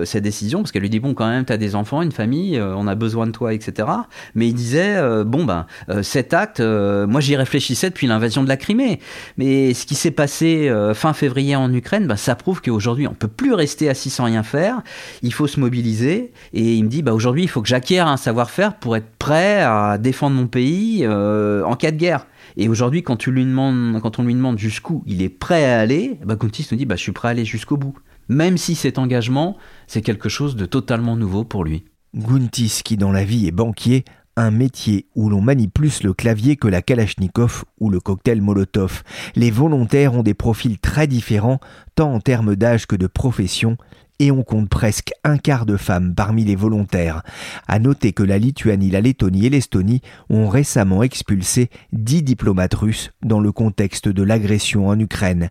cette 0.05 0.25
décision 0.25 0.61
parce 0.61 0.73
qu'elle 0.73 0.83
lui 0.83 0.91
dit 0.91 1.01
bon, 1.01 1.15
quand 1.15 1.29
même, 1.29 1.45
t'as 1.45 1.57
des 1.57 1.77
enfants, 1.77 2.03
une 2.03 2.13
famille, 2.13 2.61
on 2.61 2.89
a 2.89 2.95
besoin 2.97 3.27
de 3.27 3.33
toi, 3.33 3.55
etc. 3.55 3.89
Mais 4.35 4.49
il 4.49 4.55
disait 4.55 4.97
bon 5.25 5.45
ben 5.45 5.67
cet 6.03 6.35
acte, 6.35 6.61
moi 6.61 7.21
j'y 7.21 7.37
réfléchissais 7.37 7.91
depuis 7.91 8.07
l'invasion 8.07 8.43
de 8.43 8.49
la 8.49 8.57
Crimée. 8.57 9.01
Mais 9.37 9.75
ce 9.75 9.87
qui 9.87 9.95
s'est 9.95 10.11
passé 10.11 10.73
fin 10.95 11.13
février 11.13 11.36
en 11.57 11.73
Ukraine, 11.73 12.07
ben, 12.07 12.17
ça 12.17 12.35
prouve 12.35 12.63
qu'aujourd'hui 12.63 13.07
on 13.07 13.15
peut 13.15 13.29
plus 13.29 13.53
rester 13.53 13.89
assis 13.89 14.11
sans 14.11 14.25
rien 14.25 14.43
faire. 14.43 14.83
Il 15.23 15.33
faut 15.33 15.47
se 15.47 15.61
mobiliser. 15.61 16.33
Et 16.53 16.75
il 16.75 16.85
me 16.85 16.89
dit, 16.89 17.03
bah, 17.03 17.13
aujourd'hui, 17.13 17.43
il 17.43 17.49
faut 17.49 17.63
que 17.63 17.69
j'acquière 17.69 18.07
un 18.07 18.17
savoir-faire 18.17 18.79
pour 18.79 18.97
être 18.97 19.11
prêt 19.19 19.63
à 19.63 19.99
défendre 19.99 20.37
mon 20.37 20.47
pays 20.47 21.01
euh, 21.03 21.63
en 21.65 21.77
cas 21.77 21.91
de 21.91 21.97
guerre. 21.97 22.27
Et 22.57 22.69
aujourd'hui, 22.69 23.03
quand, 23.03 23.17
tu 23.17 23.31
lui 23.31 23.45
demandes, 23.45 24.01
quand 24.01 24.19
on 24.19 24.25
lui 24.25 24.35
demande 24.35 24.59
jusqu'où 24.59 25.03
il 25.07 25.23
est 25.23 25.29
prêt 25.29 25.65
à 25.65 25.81
aller, 25.81 26.19
bah, 26.25 26.37
Guntis 26.37 26.69
nous 26.71 26.79
dit, 26.79 26.87
bah, 26.87 26.97
je 26.97 27.03
suis 27.03 27.13
prêt 27.13 27.29
à 27.29 27.31
aller 27.33 27.45
jusqu'au 27.45 27.77
bout. 27.77 27.97
Même 28.29 28.57
si 28.57 28.75
cet 28.75 28.99
engagement, 28.99 29.57
c'est 29.87 30.03
quelque 30.03 30.29
chose 30.29 30.57
de 30.57 30.67
totalement 30.67 31.17
nouveau 31.17 31.45
pour 31.45 31.65
lui. 31.65 31.85
Guntis, 32.15 32.81
qui 32.85 32.97
dans 32.97 33.13
la 33.13 33.25
vie 33.25 33.47
est 33.47 33.53
banquier, 33.53 34.05
un 34.37 34.51
métier 34.51 35.07
où 35.15 35.29
l'on 35.29 35.41
manie 35.41 35.69
plus 35.69 36.03
le 36.03 36.13
clavier 36.13 36.57
que 36.57 36.69
la 36.69 36.83
Kalachnikov 36.83 37.65
ou 37.81 37.91
le 37.91 38.01
cocktail 38.01 38.41
Molotov. 38.41 39.03
Les 39.35 39.51
volontaires 39.51 40.15
ont 40.15 40.23
des 40.23 40.35
profils 40.35 40.79
très 40.79 41.07
différents, 41.07 41.61
tant 41.95 42.13
en 42.13 42.21
termes 42.21 42.55
d'âge 42.55 42.87
que 42.87 42.97
de 42.97 43.07
profession, 43.07 43.77
et 44.19 44.31
on 44.31 44.43
compte 44.43 44.69
presque 44.69 45.13
un 45.25 45.39
quart 45.39 45.67
de 45.67 45.77
femmes 45.77 46.15
parmi 46.15 46.45
les 46.45 46.57
volontaires. 46.57 47.23
À 47.67 47.79
noter 47.79 48.13
que 48.13 48.23
la 48.23 48.39
Lituanie, 48.39 48.91
la 48.91 49.01
Lettonie 49.01 49.47
et 49.47 49.51
l'Estonie 49.51 50.03
ont 50.31 50.49
récemment 50.49 51.03
expulsé 51.03 51.71
dix 51.93 52.23
diplomates 52.23 52.75
russes 52.75 53.11
dans 53.23 53.41
le 53.41 53.53
contexte 53.53 54.09
de 54.09 54.23
l'agression 54.23 54.89
en 54.89 54.99
Ukraine. 54.99 55.51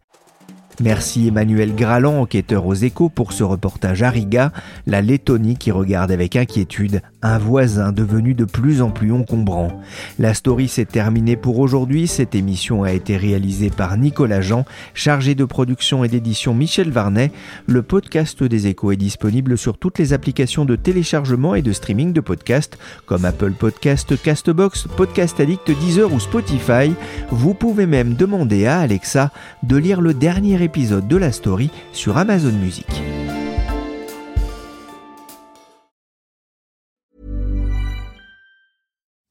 Merci 0.82 1.30
Emmanuel 1.30 1.74
Graland, 1.74 2.20
enquêteur 2.20 2.66
aux 2.66 2.74
échos, 2.74 3.08
pour 3.08 3.32
ce 3.32 3.44
reportage 3.44 4.04
à 4.04 4.10
Riga, 4.10 4.52
la 4.86 5.02
Lettonie 5.02 5.56
qui 5.56 5.72
regarde 5.72 6.12
avec 6.12 6.36
inquiétude 6.36 7.02
un 7.26 7.40
voisin 7.40 7.92
devenu 7.92 8.36
de 8.36 8.46
plus 8.46 8.84
en 8.84 8.92
plus 8.92 9.12
encombrant. 9.12 9.82
La 10.20 10.36
story 10.36 10.68
s'est 10.68 10.86
terminée 10.86 11.36
pour 11.36 11.58
aujourd'hui. 11.58 12.08
Cette 12.08 12.36
émission 12.36 12.84
a 12.84 12.92
été 12.92 13.18
réalisée 13.18 13.72
par 13.72 13.98
Nicolas 13.98 14.42
Jean, 14.42 14.64
chargé 14.94 15.34
de 15.34 15.44
production 15.44 16.04
et 16.04 16.08
d'édition 16.08 16.54
Michel 16.54 16.92
Varnet. 16.92 17.32
Le 17.66 17.82
podcast 17.82 18.44
des 18.44 18.68
échos 18.68 18.92
est 18.92 18.98
disponible 18.98 19.58
sur 19.58 19.80
toutes 19.80 19.98
les 19.98 20.14
applications 20.14 20.66
de 20.66 20.76
téléchargement 20.76 21.56
et 21.56 21.64
de 21.64 21.74
streaming 21.74 22.14
de 22.14 22.22
podcasts 22.22 22.78
comme 23.08 23.26
Apple 23.26 23.54
Podcast, 23.54 24.22
Castbox, 24.22 24.88
Podcast 24.96 25.40
Addict, 25.40 25.72
Deezer 25.72 26.14
ou 26.14 26.20
Spotify. 26.20 26.94
Vous 27.32 27.56
pouvez 27.56 27.88
même 27.88 28.14
demander 28.14 28.68
à 28.68 28.80
Alexa 28.80 29.32
de 29.64 29.78
lire 29.78 30.00
le 30.00 30.14
dernier 30.14 30.62
épisode 30.64 31.08
de 31.08 31.18
la 31.18 31.32
story 31.32 31.72
sur 31.92 32.18
Amazon 32.18 32.52
Music. 32.52 33.15